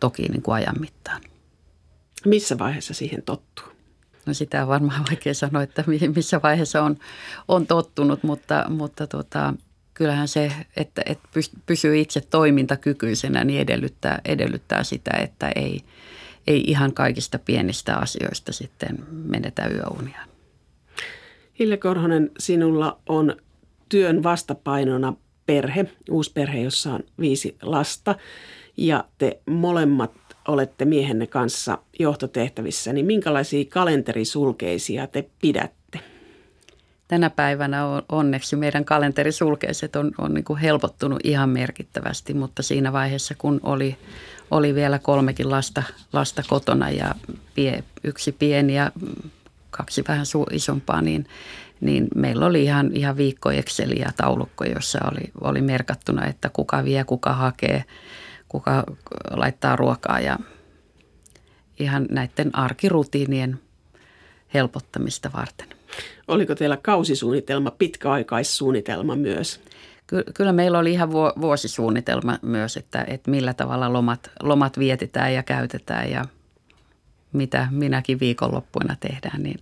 toki 0.00 0.22
niin 0.22 0.42
kuin 0.42 0.54
ajan 0.54 0.80
mittaan. 0.80 1.20
Missä 2.24 2.58
vaiheessa 2.58 2.94
siihen 2.94 3.22
tottuu? 3.22 3.77
No 4.28 4.34
sitä 4.34 4.62
on 4.62 4.68
varmaan 4.68 5.04
vaikea 5.08 5.34
sanoa, 5.34 5.62
että 5.62 5.84
missä 6.14 6.40
vaiheessa 6.42 6.82
on, 6.82 6.96
on 7.48 7.66
tottunut, 7.66 8.22
mutta, 8.22 8.64
mutta 8.68 9.06
tota, 9.06 9.54
kyllähän 9.94 10.28
se, 10.28 10.52
että, 10.76 11.02
että 11.06 11.28
pysyy 11.66 11.98
itse 11.98 12.20
toimintakykyisenä, 12.20 13.44
niin 13.44 13.60
edellyttää, 13.60 14.20
edellyttää 14.24 14.84
sitä, 14.84 15.10
että 15.22 15.52
ei, 15.56 15.80
ei 16.46 16.64
ihan 16.66 16.92
kaikista 16.92 17.38
pienistä 17.38 17.96
asioista 17.96 18.52
sitten 18.52 18.98
menetä 19.10 19.66
yöunia. 19.66 20.20
Hille 21.58 21.76
Korhonen, 21.76 22.30
sinulla 22.38 22.98
on 23.08 23.36
työn 23.88 24.22
vastapainona 24.22 25.14
perhe, 25.46 25.86
uusi 26.10 26.32
perhe, 26.32 26.60
jossa 26.60 26.92
on 26.92 27.00
viisi 27.20 27.56
lasta 27.62 28.14
ja 28.76 29.04
te 29.18 29.40
molemmat 29.46 30.12
olette 30.48 30.84
miehenne 30.84 31.26
kanssa 31.26 31.78
johtotehtävissä, 31.98 32.92
niin 32.92 33.06
minkälaisia 33.06 33.64
kalenterisulkeisia 33.64 35.06
te 35.06 35.28
pidätte? 35.42 36.00
Tänä 37.08 37.30
päivänä 37.30 37.86
on, 37.86 38.02
onneksi 38.08 38.56
meidän 38.56 38.84
kalenterisulkeiset 38.84 39.96
on, 39.96 40.12
on 40.18 40.34
niin 40.34 40.44
kuin 40.44 40.58
helpottunut 40.58 41.20
ihan 41.24 41.48
merkittävästi, 41.48 42.34
mutta 42.34 42.62
siinä 42.62 42.92
vaiheessa 42.92 43.34
kun 43.38 43.60
oli, 43.62 43.96
oli 44.50 44.74
vielä 44.74 44.98
kolmekin 44.98 45.50
lasta, 45.50 45.82
lasta 46.12 46.42
kotona 46.48 46.90
ja 46.90 47.14
pie, 47.54 47.84
yksi 48.04 48.32
pieni 48.32 48.76
ja 48.76 48.92
kaksi 49.70 50.04
vähän 50.08 50.26
su, 50.26 50.46
isompaa, 50.52 51.02
niin, 51.02 51.26
niin 51.80 52.08
meillä 52.14 52.46
oli 52.46 52.64
ihan, 52.64 52.90
ihan 52.94 53.16
viikko 53.16 53.50
Excel 53.50 53.90
ja 53.90 54.08
taulukko, 54.16 54.64
jossa 54.64 54.98
oli, 55.12 55.30
oli 55.40 55.60
merkattuna, 55.60 56.26
että 56.26 56.50
kuka 56.52 56.84
vie, 56.84 57.04
kuka 57.04 57.32
hakee– 57.32 57.84
kuka 58.48 58.84
laittaa 59.30 59.76
ruokaa 59.76 60.20
ja 60.20 60.38
ihan 61.78 62.06
näiden 62.10 62.58
arkirutiinien 62.58 63.58
helpottamista 64.54 65.30
varten. 65.36 65.68
Oliko 66.28 66.54
teillä 66.54 66.76
kausisuunnitelma, 66.76 67.70
pitkäaikaissuunnitelma 67.70 69.16
myös? 69.16 69.60
Kyllä 70.34 70.52
meillä 70.52 70.78
oli 70.78 70.92
ihan 70.92 71.12
vuosisuunnitelma 71.12 72.38
myös, 72.42 72.76
että, 72.76 73.04
että 73.08 73.30
millä 73.30 73.54
tavalla 73.54 73.92
lomat, 73.92 74.30
lomat 74.42 74.78
vietetään 74.78 75.34
ja 75.34 75.42
käytetään 75.42 76.10
ja 76.10 76.24
mitä 77.32 77.68
minäkin 77.70 78.20
viikonloppuina 78.20 78.96
tehdään. 79.00 79.42
Niin 79.42 79.60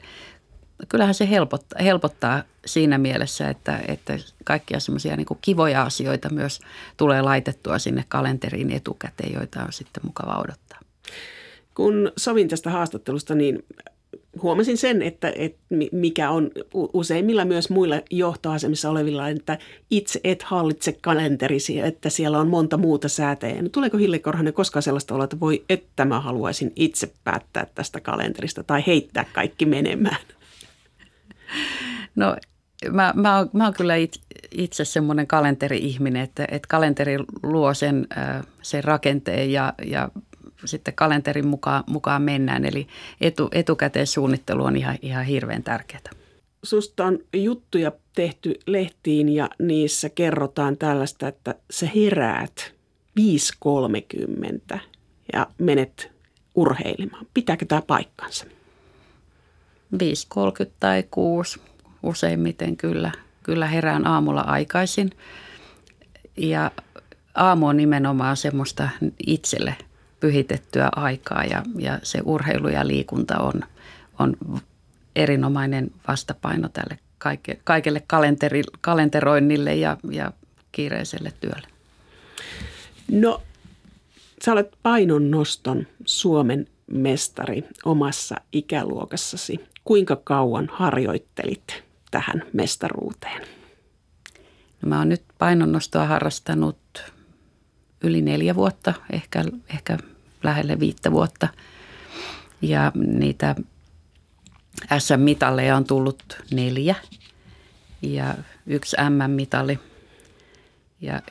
kyllähän 0.88 1.14
se 1.14 1.30
helpottaa, 1.30 1.82
helpottaa 1.82 2.42
siinä 2.66 2.98
mielessä, 2.98 3.50
että, 3.50 3.80
että 3.88 4.18
kaikkia 4.44 4.80
semmoisia 4.80 5.16
niin 5.16 5.26
kivoja 5.40 5.82
asioita 5.82 6.30
myös 6.30 6.60
tulee 6.96 7.22
laitettua 7.22 7.78
sinne 7.78 8.04
kalenteriin 8.08 8.72
etukäteen, 8.72 9.32
joita 9.32 9.62
on 9.62 9.72
sitten 9.72 10.02
mukava 10.06 10.38
odottaa. 10.38 10.80
Kun 11.74 12.12
sovin 12.16 12.48
tästä 12.48 12.70
haastattelusta, 12.70 13.34
niin 13.34 13.64
huomasin 14.42 14.76
sen, 14.76 15.02
että, 15.02 15.32
että 15.36 15.58
mikä 15.92 16.30
on 16.30 16.50
useimmilla 16.92 17.44
myös 17.44 17.70
muilla 17.70 18.00
johtoasemissa 18.10 18.90
olevilla, 18.90 19.28
että 19.28 19.58
itse 19.90 20.20
et 20.24 20.42
hallitse 20.42 20.92
kalenterisi, 20.92 21.80
että 21.80 22.10
siellä 22.10 22.38
on 22.38 22.48
monta 22.48 22.76
muuta 22.76 23.08
säätäjää. 23.08 23.62
No, 23.62 23.68
tuleeko 23.68 23.96
Hille 23.96 24.18
Korhonen 24.18 24.52
koskaan 24.52 24.82
sellaista 24.82 25.14
olla, 25.14 25.24
että 25.24 25.40
voi, 25.40 25.64
että 25.68 26.04
mä 26.04 26.20
haluaisin 26.20 26.72
itse 26.76 27.12
päättää 27.24 27.66
tästä 27.74 28.00
kalenterista 28.00 28.62
tai 28.62 28.84
heittää 28.86 29.24
kaikki 29.32 29.66
menemään? 29.66 30.16
No 32.14 32.36
mä, 32.90 33.12
mä, 33.16 33.36
oon, 33.36 33.50
mä 33.52 33.64
oon 33.64 33.74
kyllä 33.74 33.96
itse, 33.96 34.20
itse 34.50 34.84
semmoinen 34.84 35.26
kalenteri-ihminen, 35.26 36.22
että, 36.22 36.44
että 36.50 36.68
kalenteri 36.68 37.18
luo 37.42 37.74
sen, 37.74 38.06
sen 38.62 38.84
rakenteen 38.84 39.52
ja, 39.52 39.72
ja 39.86 40.08
sitten 40.64 40.94
kalenterin 40.94 41.46
mukaan, 41.46 41.84
mukaan 41.86 42.22
mennään. 42.22 42.64
Eli 42.64 42.86
etu, 43.20 43.48
etukäteissuunnittelu 43.52 44.64
on 44.64 44.76
ihan, 44.76 44.98
ihan 45.02 45.24
hirveän 45.24 45.62
tärkeää. 45.62 46.10
Susta 46.62 47.04
on 47.04 47.18
juttuja 47.32 47.92
tehty 48.14 48.54
lehtiin 48.66 49.28
ja 49.28 49.50
niissä 49.58 50.08
kerrotaan 50.08 50.76
tällaista, 50.76 51.28
että 51.28 51.54
sä 51.70 51.88
heräät 51.94 52.74
5.30 54.72 54.78
ja 55.32 55.46
menet 55.58 56.10
urheilemaan. 56.54 57.26
Pitääkö 57.34 57.64
tämä 57.64 57.82
paikkansa? 57.82 58.46
5.30 59.94 60.00
tai 60.80 61.04
6 61.10 61.60
useimmiten 62.02 62.76
kyllä, 62.76 63.12
kyllä 63.42 63.66
herään 63.66 64.06
aamulla 64.06 64.40
aikaisin. 64.40 65.10
Ja 66.36 66.70
aamu 67.34 67.66
on 67.66 67.76
nimenomaan 67.76 68.36
semmoista 68.36 68.88
itselle 69.26 69.76
pyhitettyä 70.20 70.88
aikaa 70.96 71.44
ja, 71.44 71.62
ja 71.78 71.98
se 72.02 72.20
urheilu 72.24 72.68
ja 72.68 72.86
liikunta 72.86 73.38
on, 73.38 73.62
on 74.18 74.36
erinomainen 75.16 75.90
vastapaino 76.08 76.68
tälle 76.68 76.98
kaike, 77.18 77.60
kaikelle 77.64 78.02
kalenteri, 78.06 78.62
kalenteroinnille 78.80 79.74
ja, 79.74 79.96
ja 80.10 80.32
kiireiselle 80.72 81.32
työlle. 81.40 81.68
No, 83.10 83.42
sä 84.44 84.52
olet 84.52 84.76
painonnoston 84.82 85.86
Suomen 86.04 86.66
mestari 86.86 87.64
omassa 87.84 88.34
ikäluokassasi. 88.52 89.60
Kuinka 89.86 90.16
kauan 90.24 90.68
harjoittelit 90.72 91.84
tähän 92.10 92.42
mestaruuteen? 92.52 93.42
No 94.82 94.88
mä 94.88 94.98
oon 94.98 95.08
nyt 95.08 95.22
painonnostoa 95.38 96.06
harrastanut 96.06 97.12
yli 98.00 98.22
neljä 98.22 98.54
vuotta, 98.54 98.94
ehkä, 99.12 99.44
ehkä 99.74 99.98
lähelle 100.42 100.80
viittä 100.80 101.12
vuotta. 101.12 101.48
Ja 102.62 102.92
niitä 102.94 103.54
SM-mitalleja 104.98 105.76
on 105.76 105.84
tullut 105.84 106.22
neljä 106.50 106.94
ja 108.02 108.34
yksi 108.66 108.96
M-mitali. 109.10 109.78
Ja 111.00 111.22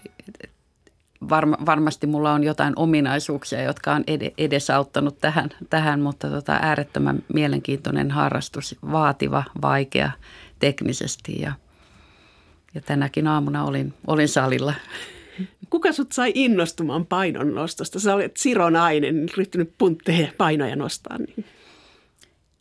varma, 1.29 1.57
varmasti 1.65 2.07
mulla 2.07 2.33
on 2.33 2.43
jotain 2.43 2.73
ominaisuuksia, 2.75 3.61
jotka 3.61 3.93
on 3.93 4.03
edesauttanut 4.37 5.19
tähän, 5.21 5.49
tähän 5.69 6.01
mutta 6.01 6.29
tota, 6.29 6.59
äärettömän 6.61 7.23
mielenkiintoinen 7.33 8.11
harrastus, 8.11 8.75
vaativa, 8.91 9.43
vaikea 9.61 10.11
teknisesti 10.59 11.41
ja, 11.41 11.53
ja 12.73 12.81
tänäkin 12.81 13.27
aamuna 13.27 13.63
olin, 13.63 13.93
olin 14.07 14.29
salilla. 14.29 14.73
Kuka 15.69 15.91
sut 15.91 16.11
sai 16.11 16.31
innostumaan 16.35 17.05
painonnostosta? 17.05 17.99
Sä 17.99 18.13
olet 18.13 18.37
sironainen, 18.37 19.29
ryhtynyt 19.37 19.73
puntteja 19.77 20.27
painoja 20.37 20.75
nostaa. 20.75 21.17
Niin. 21.17 21.45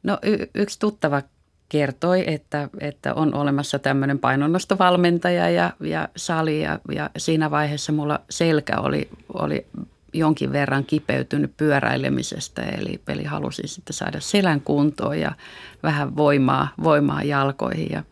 No 0.02 0.18
y- 0.22 0.50
yksi 0.55 0.78
tuttava 0.78 1.22
kertoi, 1.69 2.25
että, 2.27 2.69
että 2.81 3.15
on 3.15 3.35
olemassa 3.35 3.79
tämmöinen 3.79 4.19
painonnostovalmentaja 4.19 5.51
ja, 5.51 5.73
ja 5.81 6.09
sali 6.17 6.62
ja, 6.62 6.79
ja 6.95 7.11
siinä 7.17 7.51
vaiheessa 7.51 7.93
mulla 7.93 8.21
selkä 8.31 8.77
oli, 8.79 9.09
oli 9.35 9.67
jonkin 10.12 10.53
verran 10.53 10.85
kipeytynyt 10.85 11.57
pyöräilemisestä, 11.57 12.62
eli, 12.62 13.01
eli 13.09 13.25
halusin 13.25 13.69
sitten 13.69 13.95
saada 13.95 14.21
selän 14.21 14.61
kuntoon 14.61 15.21
ja 15.21 15.33
vähän 15.83 16.17
voimaa, 16.17 16.69
voimaa 16.83 17.23
jalkoihin 17.23 17.89
ja, 17.91 18.03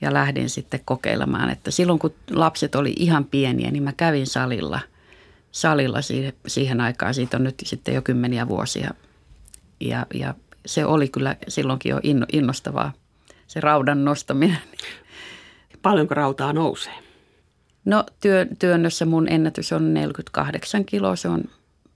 ja 0.00 0.12
lähdin 0.12 0.50
sitten 0.50 0.80
kokeilemaan, 0.84 1.50
että 1.50 1.70
silloin 1.70 1.98
kun 1.98 2.14
lapset 2.30 2.74
oli 2.74 2.94
ihan 2.98 3.24
pieniä, 3.24 3.70
niin 3.70 3.82
mä 3.82 3.92
kävin 3.92 4.26
salilla, 4.26 4.80
salilla 5.52 6.02
siihen, 6.02 6.32
siihen 6.46 6.80
aikaan, 6.80 7.14
siitä 7.14 7.36
on 7.36 7.44
nyt 7.44 7.62
sitten 7.64 7.94
jo 7.94 8.02
kymmeniä 8.02 8.48
vuosia. 8.48 8.90
Ja, 9.80 10.06
ja 10.14 10.34
se 10.66 10.86
oli 10.86 11.08
kyllä 11.08 11.36
silloinkin 11.48 11.90
jo 11.90 12.00
innostavaa, 12.32 12.92
se 13.46 13.60
raudan 13.60 14.04
nostaminen. 14.04 14.58
Paljonko 15.82 16.14
rautaa 16.14 16.52
nousee? 16.52 16.94
No 17.84 18.04
työ, 18.20 18.46
työnnössä 18.58 19.06
mun 19.06 19.28
ennätys 19.28 19.72
on 19.72 19.94
48 19.94 20.84
kiloa, 20.84 21.16
se 21.16 21.28
on 21.28 21.44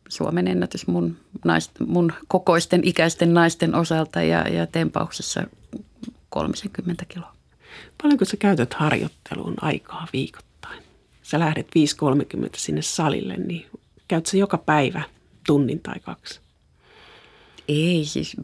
Suomen 0.08 0.48
ennätys 0.48 0.86
mun, 0.86 1.16
naist, 1.44 1.70
mun 1.86 2.12
kokoisten 2.28 2.80
ikäisten 2.84 3.34
naisten 3.34 3.74
osalta 3.74 4.22
ja, 4.22 4.48
ja 4.48 4.66
tempauksessa 4.66 5.44
30 6.28 7.04
kiloa. 7.04 7.32
Paljonko 8.02 8.24
sä 8.24 8.36
käytät 8.36 8.74
harjoitteluun 8.74 9.54
aikaa 9.60 10.06
viikoittain? 10.12 10.82
Sä 11.22 11.38
lähdet 11.38 11.66
5.30 12.46 12.50
sinne 12.56 12.82
salille, 12.82 13.36
niin 13.36 13.66
käyt 14.08 14.26
sä 14.26 14.36
joka 14.36 14.58
päivä 14.58 15.02
tunnin 15.46 15.80
tai 15.80 16.00
kaksi? 16.00 16.40
Ei, 17.70 18.04
siis 18.04 18.36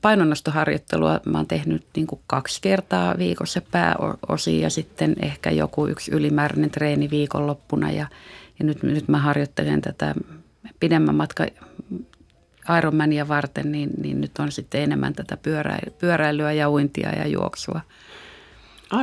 painonnostoharjoittelua 0.00 1.20
mä 1.26 1.38
oon 1.38 1.46
tehnyt 1.46 1.86
niin 1.96 2.06
kuin 2.06 2.20
kaksi 2.26 2.60
kertaa 2.62 3.18
viikossa 3.18 3.62
pääosia 3.70 4.62
ja 4.62 4.70
sitten 4.70 5.16
ehkä 5.22 5.50
joku 5.50 5.86
yksi 5.86 6.10
ylimääräinen 6.10 6.70
treeni 6.70 7.10
viikonloppuna 7.10 7.90
ja, 7.90 8.06
ja 8.58 8.64
nyt, 8.64 8.82
nyt 8.82 9.08
mä 9.08 9.18
harjoittelen 9.18 9.80
tätä 9.80 10.14
pidemmän 10.80 11.14
matka 11.14 11.46
Ironmania 12.78 13.28
varten, 13.28 13.72
niin, 13.72 13.90
niin 14.02 14.20
nyt 14.20 14.38
on 14.38 14.52
sitten 14.52 14.82
enemmän 14.82 15.14
tätä 15.14 15.38
pyöräilyä 15.98 16.52
ja 16.52 16.70
uintia 16.70 17.10
ja 17.12 17.26
juoksua. 17.26 17.80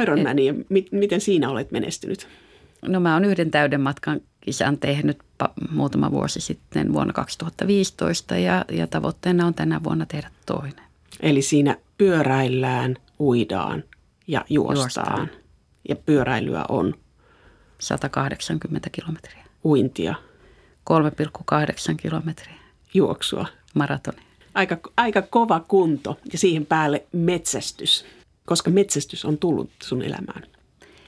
Ironmania, 0.01 0.53
mit, 0.69 0.91
miten 0.91 1.21
siinä 1.21 1.49
olet 1.49 1.71
menestynyt? 1.71 2.27
No 2.81 2.99
mä 2.99 3.13
oon 3.13 3.25
yhden 3.25 3.51
täyden 3.51 3.81
matkan 3.81 4.21
kisan 4.41 4.77
tehnyt 4.77 5.19
muutama 5.71 6.11
vuosi 6.11 6.41
sitten 6.41 6.93
vuonna 6.93 7.13
2015 7.13 8.37
ja, 8.37 8.65
ja 8.71 8.87
tavoitteena 8.87 9.47
on 9.47 9.53
tänä 9.53 9.83
vuonna 9.83 10.05
tehdä 10.05 10.31
toinen. 10.45 10.83
Eli 11.19 11.41
siinä 11.41 11.77
pyöräillään, 11.97 12.95
uidaan 13.19 13.83
ja 14.27 14.45
juostaan. 14.49 14.77
juostaan. 14.77 15.29
Ja 15.89 15.95
pyöräilyä 15.95 16.65
on? 16.69 16.93
180 17.79 18.89
kilometriä. 18.89 19.45
Uintia? 19.65 20.15
3,8 20.89 21.95
kilometriä. 21.97 22.55
Juoksua? 22.93 23.45
Maratoni. 23.73 24.17
Aika, 24.53 24.77
aika 24.97 25.21
kova 25.21 25.59
kunto 25.59 26.19
ja 26.31 26.37
siihen 26.37 26.65
päälle 26.65 27.05
metsästys. 27.11 28.05
Koska 28.45 28.69
metsästys 28.69 29.25
on 29.25 29.37
tullut 29.37 29.69
sun 29.83 30.01
elämään. 30.01 30.43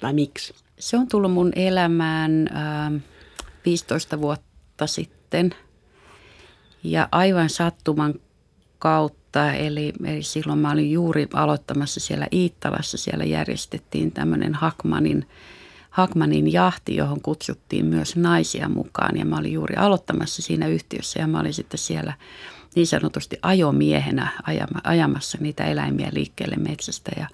Tai 0.01 0.13
miksi? 0.13 0.53
Se 0.79 0.97
on 0.97 1.07
tullut 1.07 1.31
mun 1.31 1.51
elämään 1.55 2.49
äh, 2.55 3.01
15 3.65 4.21
vuotta 4.21 4.87
sitten. 4.87 5.55
Ja 6.83 7.09
aivan 7.11 7.49
sattuman 7.49 8.13
kautta, 8.79 9.53
eli, 9.53 9.93
eli 10.03 10.23
silloin 10.23 10.59
mä 10.59 10.71
olin 10.71 10.91
juuri 10.91 11.27
aloittamassa 11.33 11.99
siellä 11.99 12.27
Iittalassa. 12.31 12.97
Siellä 12.97 13.25
järjestettiin 13.25 14.11
tämmöinen 14.11 14.55
Hakmanin, 14.55 15.27
Hakmanin 15.89 16.53
jahti, 16.53 16.95
johon 16.95 17.21
kutsuttiin 17.21 17.85
myös 17.85 18.15
naisia 18.15 18.69
mukaan. 18.69 19.17
Ja 19.17 19.25
mä 19.25 19.37
olin 19.37 19.53
juuri 19.53 19.75
aloittamassa 19.75 20.41
siinä 20.41 20.67
yhtiössä 20.67 21.19
ja 21.19 21.27
mä 21.27 21.39
olin 21.39 21.53
sitten 21.53 21.77
siellä 21.77 22.13
niin 22.75 22.87
sanotusti 22.87 23.37
ajomiehenä 23.41 24.27
ajamassa 24.83 25.37
niitä 25.41 25.65
eläimiä 25.65 26.09
liikkeelle 26.13 26.55
metsästä. 26.55 27.11
Ja 27.17 27.27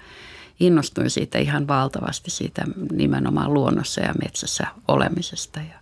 innostuin 0.59 1.09
siitä 1.09 1.37
ihan 1.37 1.67
valtavasti 1.67 2.31
siitä 2.31 2.63
nimenomaan 2.91 3.53
luonnossa 3.53 4.01
ja 4.01 4.13
metsässä 4.23 4.67
olemisesta. 4.87 5.59
Ja 5.59 5.79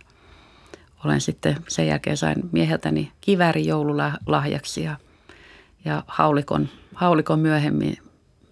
olen 1.04 1.20
sitten 1.20 1.56
sen 1.68 1.86
jälkeen 1.86 2.16
sain 2.16 2.36
mieheltäni 2.52 3.12
kiväri 3.20 3.66
joululahjaksi 3.66 4.82
ja, 4.82 4.96
ja 5.84 6.02
haulikon, 6.06 6.68
haulikon 6.94 7.38
myöhemmin, 7.38 7.98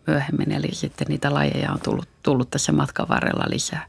myöhemmin. 0.06 0.52
Eli 0.52 0.68
sitten 0.72 1.06
niitä 1.08 1.34
lajeja 1.34 1.72
on 1.72 1.80
tullut, 1.80 2.08
tullut 2.22 2.50
tässä 2.50 2.72
matkan 2.72 3.08
varrella 3.08 3.44
lisää. 3.50 3.86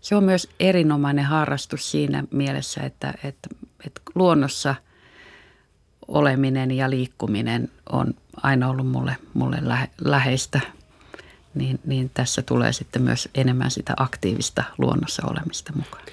Se 0.00 0.16
on 0.16 0.24
myös 0.24 0.48
erinomainen 0.60 1.24
harrastus 1.24 1.90
siinä 1.90 2.24
mielessä, 2.30 2.80
että, 2.80 3.14
että, 3.24 3.48
että 3.86 4.00
luonnossa 4.14 4.74
oleminen 6.08 6.70
ja 6.70 6.90
liikkuminen 6.90 7.70
on 7.92 8.14
aina 8.42 8.68
ollut 8.68 8.88
mulle, 8.88 9.16
mulle 9.34 9.58
läheistä 10.00 10.60
niin, 11.56 11.80
niin 11.84 12.10
tässä 12.14 12.42
tulee 12.42 12.72
sitten 12.72 13.02
myös 13.02 13.28
enemmän 13.34 13.70
sitä 13.70 13.94
aktiivista 13.96 14.64
luonnossa 14.78 15.22
olemista 15.30 15.72
mukaan. 15.76 16.04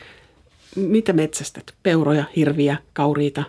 Mitä 0.76 1.14
metsästät? 1.14 1.74
Peuroja, 1.84 2.24
hirviä, 2.36 2.78
kauriita 2.94 3.44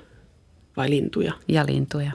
vai 0.76 0.90
lintuja? 0.90 1.32
Ja 1.48 1.66
lintuja. 1.66 2.12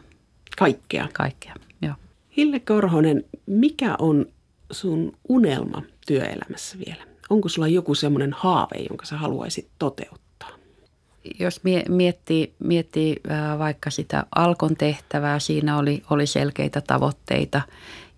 Kaikkea? 0.58 1.08
Kaikkea, 1.14 1.56
joo. 1.82 1.94
Hille 2.38 2.60
Korhonen, 2.60 3.26
mikä 3.46 3.96
on 4.00 4.26
sun 4.72 5.18
unelma 5.30 5.82
työelämässä 6.08 6.78
vielä? 6.86 7.04
Onko 7.30 7.50
sulla 7.50 7.68
joku 7.68 7.96
semmoinen 7.96 8.34
haave, 8.34 8.76
jonka 8.90 9.06
sä 9.06 9.18
haluaisit 9.18 9.68
toteuttaa? 9.80 10.50
Jos 11.40 11.62
miettii, 11.90 12.54
miettii 12.60 13.16
vaikka 13.60 13.90
sitä 13.90 14.26
Alkon 14.36 14.76
tehtävää, 14.76 15.40
siinä 15.40 15.78
oli, 15.78 16.04
oli 16.10 16.28
selkeitä 16.28 16.82
tavoitteita 16.82 17.62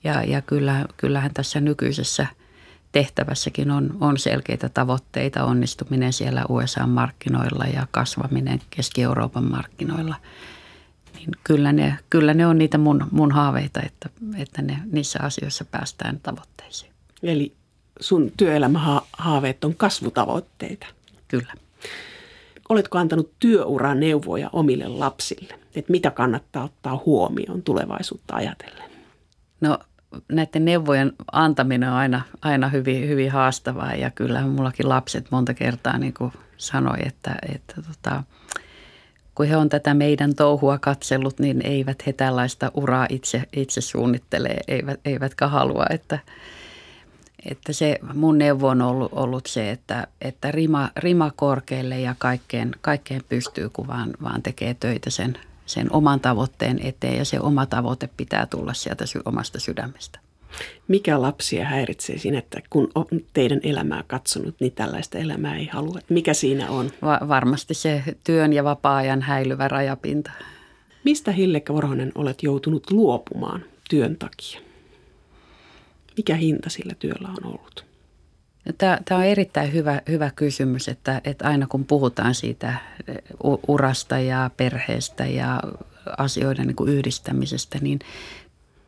ja, 0.04 0.24
ja 0.24 0.41
kyllä, 0.41 0.86
kyllähän 0.97 1.34
tässä 1.34 1.60
nykyisessä 1.60 2.28
tehtävässäkin 2.91 3.72
on, 3.72 3.97
on 3.99 4.18
selkeitä 4.18 4.70
tavoitteita, 4.70 5.43
onnistuminen 5.43 6.14
siellä 6.14 6.45
USA-markkinoilla 6.49 7.66
ja 7.66 7.88
kasvaminen 7.91 8.62
Keski-Euroopan 8.70 9.52
markkinoilla. 9.52 10.16
Niin 11.14 11.30
kyllä, 11.43 11.72
ne, 11.72 11.97
kyllä 12.10 12.34
ne 12.34 12.47
on 12.47 12.58
niitä 12.58 12.78
mun, 12.78 13.08
mun 13.12 13.32
haaveita, 13.32 13.82
että, 13.86 14.10
että 14.38 14.62
ne, 14.62 14.80
niissä 14.91 15.20
asioissa 15.24 15.66
päästään 15.66 16.20
tavoitteisiin. 16.24 16.91
Eli 17.24 17.54
sun 17.99 18.32
työelämähaaveet 18.38 19.64
on 19.64 19.76
kasvutavoitteita? 19.76 20.86
Kyllä. 21.28 21.54
Oletko 22.70 22.97
antanut 22.97 23.32
työuran 23.39 23.99
neuvoja 23.99 24.49
omille 24.54 24.88
lapsille, 24.88 25.60
että 25.76 25.91
mitä 25.91 26.12
kannattaa 26.12 26.64
ottaa 26.64 27.02
huomioon 27.06 27.62
tulevaisuutta 27.62 28.36
ajatellen? 28.36 28.91
No 29.62 29.80
näiden 30.32 30.66
neuvojen 30.66 31.14
antaminen 31.32 31.89
on 31.89 31.95
aina, 31.95 32.22
aina 32.41 32.70
hyvin, 32.70 33.09
hyvin 33.09 33.32
haastavaa. 33.32 33.93
Ja 33.93 34.12
kyllä 34.12 34.41
mullakin 34.41 34.89
lapset 34.89 35.32
monta 35.32 35.53
kertaa 35.53 35.97
niin 35.97 36.14
kuin 36.14 36.34
sanoi, 36.57 36.97
että, 37.05 37.36
että 37.53 37.76
tota, 37.88 38.24
kun 39.36 39.47
he 39.47 39.57
on 39.57 39.70
tätä 39.70 39.93
meidän 39.93 40.36
touhua 40.36 40.78
katsellut, 40.80 41.39
niin 41.39 41.62
eivät 41.66 42.07
he 42.07 42.14
tällaista 42.14 42.72
uraa 42.74 43.07
itse, 43.09 43.43
itse 43.53 43.82
suunnittelee, 43.82 44.59
eivät, 44.68 44.99
eivätkä 45.05 45.47
halua, 45.47 45.86
että, 45.89 46.20
että 47.49 47.74
se 47.74 47.99
mun 48.14 48.38
neuvo 48.38 48.68
on 48.68 48.82
ollut, 48.82 49.12
ollut 49.14 49.45
se, 49.45 49.72
että, 49.72 50.07
että 50.22 50.51
rima, 50.51 50.89
rima 50.97 51.32
korkealle 51.36 51.99
ja 51.99 52.16
kaikkeen, 52.18 52.72
kaikkeen 52.82 53.22
pystyy, 53.30 53.70
kun 53.70 53.88
vaan, 53.88 54.09
vaan 54.24 54.43
tekee 54.43 54.74
töitä 54.74 55.09
sen, 55.09 55.38
sen 55.72 55.91
oman 55.91 56.19
tavoitteen 56.19 56.80
eteen 56.84 57.17
ja 57.17 57.26
se 57.26 57.39
oma 57.39 57.65
tavoite 57.65 58.09
pitää 58.17 58.45
tulla 58.45 58.74
sieltä 58.74 59.05
omasta 59.26 59.59
sydämestä. 59.59 60.19
Mikä 60.88 61.22
lapsia 61.22 61.65
häiritsee 61.65 62.17
siinä, 62.17 62.38
että 62.38 62.61
kun 62.69 62.91
on 62.95 63.05
teidän 63.34 63.59
elämää 63.63 64.03
katsonut, 64.07 64.55
niin 64.59 64.72
tällaista 64.72 65.17
elämää 65.17 65.55
ei 65.55 65.65
halua? 65.65 65.99
Mikä 66.09 66.34
siinä 66.34 66.69
on? 66.69 66.91
Va- 67.01 67.19
varmasti 67.28 67.74
se 67.74 68.03
työn 68.24 68.53
ja 68.53 68.63
vapaa-ajan 68.63 69.22
häilyvä 69.22 69.67
rajapinta. 69.67 70.32
Mistä 71.03 71.32
Hillekka 71.32 71.74
Vorhonen 71.74 72.11
olet 72.15 72.43
joutunut 72.43 72.91
luopumaan 72.91 73.65
työn 73.89 74.17
takia? 74.17 74.61
Mikä 76.17 76.36
hinta 76.36 76.69
sillä 76.69 76.93
työllä 76.99 77.28
on 77.28 77.45
ollut? 77.45 77.91
Tämä, 78.78 78.99
on 79.11 79.24
erittäin 79.24 79.74
hyvä, 79.74 80.01
hyvä 80.07 80.32
kysymys, 80.36 80.88
että, 80.88 81.22
että 81.24 81.47
aina 81.47 81.67
kun 81.67 81.86
puhutaan 81.86 82.36
siitä 82.36 82.76
urasta 83.67 84.19
ja 84.19 84.49
perheestä 84.57 85.26
ja 85.26 85.59
asioiden 86.17 86.67
niin 86.67 86.76
kuin 86.76 86.93
yhdistämisestä, 86.93 87.80
niin 87.82 87.99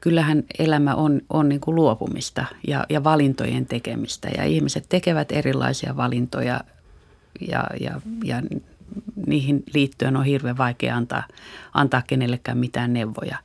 kyllähän 0.02 0.44
elämä 0.60 0.96
on, 0.96 1.22
on 1.30 1.50
niin 1.50 1.62
kuin 1.62 1.76
luopumista 1.76 2.46
ja, 2.68 2.86
ja 2.90 3.04
valintojen 3.04 3.66
tekemistä. 3.66 4.30
Ja 4.38 4.44
ihmiset 4.44 4.86
tekevät 4.90 5.32
erilaisia 5.32 5.98
valintoja 5.98 6.62
ja, 7.48 7.68
ja, 7.80 8.02
ja 8.24 8.42
niihin 9.28 9.64
liittyen 9.74 10.18
on 10.18 10.26
hirveän 10.26 10.58
vaikea 10.58 10.96
antaa, 10.96 11.24
antaa 11.74 12.02
kenellekään 12.08 12.58
mitään 12.58 12.94
neuvoja. 12.94 13.38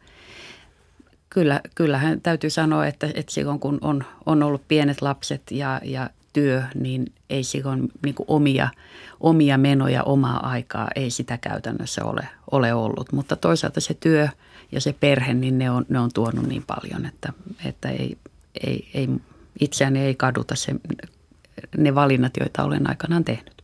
Kyllä, 1.31 1.61
kyllähän 1.75 2.21
täytyy 2.21 2.51
sanoa, 2.51 2.87
että, 2.87 3.07
että 3.15 3.33
silloin 3.33 3.61
kun 3.61 3.79
on, 3.81 4.05
on 4.27 4.43
ollut 4.43 4.69
pienet 4.69 5.03
lapset 5.03 5.43
ja, 5.51 5.81
ja 5.85 6.11
työ, 6.33 6.63
niin 6.75 7.13
ei 7.31 7.45
silloin 7.45 7.89
niin 8.05 8.15
kuin 8.15 8.27
omia, 8.29 8.69
omia 9.21 9.59
menoja, 9.59 10.03
omaa 10.03 10.49
aikaa, 10.49 10.89
ei 10.97 11.11
sitä 11.11 11.39
käytännössä 11.39 12.05
ole, 12.05 12.29
ole 12.51 12.75
ollut. 12.75 13.13
Mutta 13.13 13.37
toisaalta 13.37 13.81
se 13.81 13.95
työ 13.95 14.29
ja 14.73 14.81
se 14.81 14.93
perhe, 15.01 15.35
niin 15.35 15.59
ne 15.59 15.71
on, 15.71 15.87
ne 15.89 15.99
on 15.99 16.11
tuonut 16.15 16.47
niin 16.47 16.65
paljon, 16.67 17.07
että, 17.07 17.33
että 17.65 17.89
ei, 17.89 18.19
ei, 18.67 18.91
ei, 18.95 19.09
itseäni 19.61 20.01
ei 20.01 20.15
kaduta 20.15 20.57
se, 20.57 20.75
ne 21.77 21.95
valinnat, 21.95 22.33
joita 22.41 22.65
olen 22.65 22.89
aikanaan 22.89 23.25
tehnyt. 23.25 23.58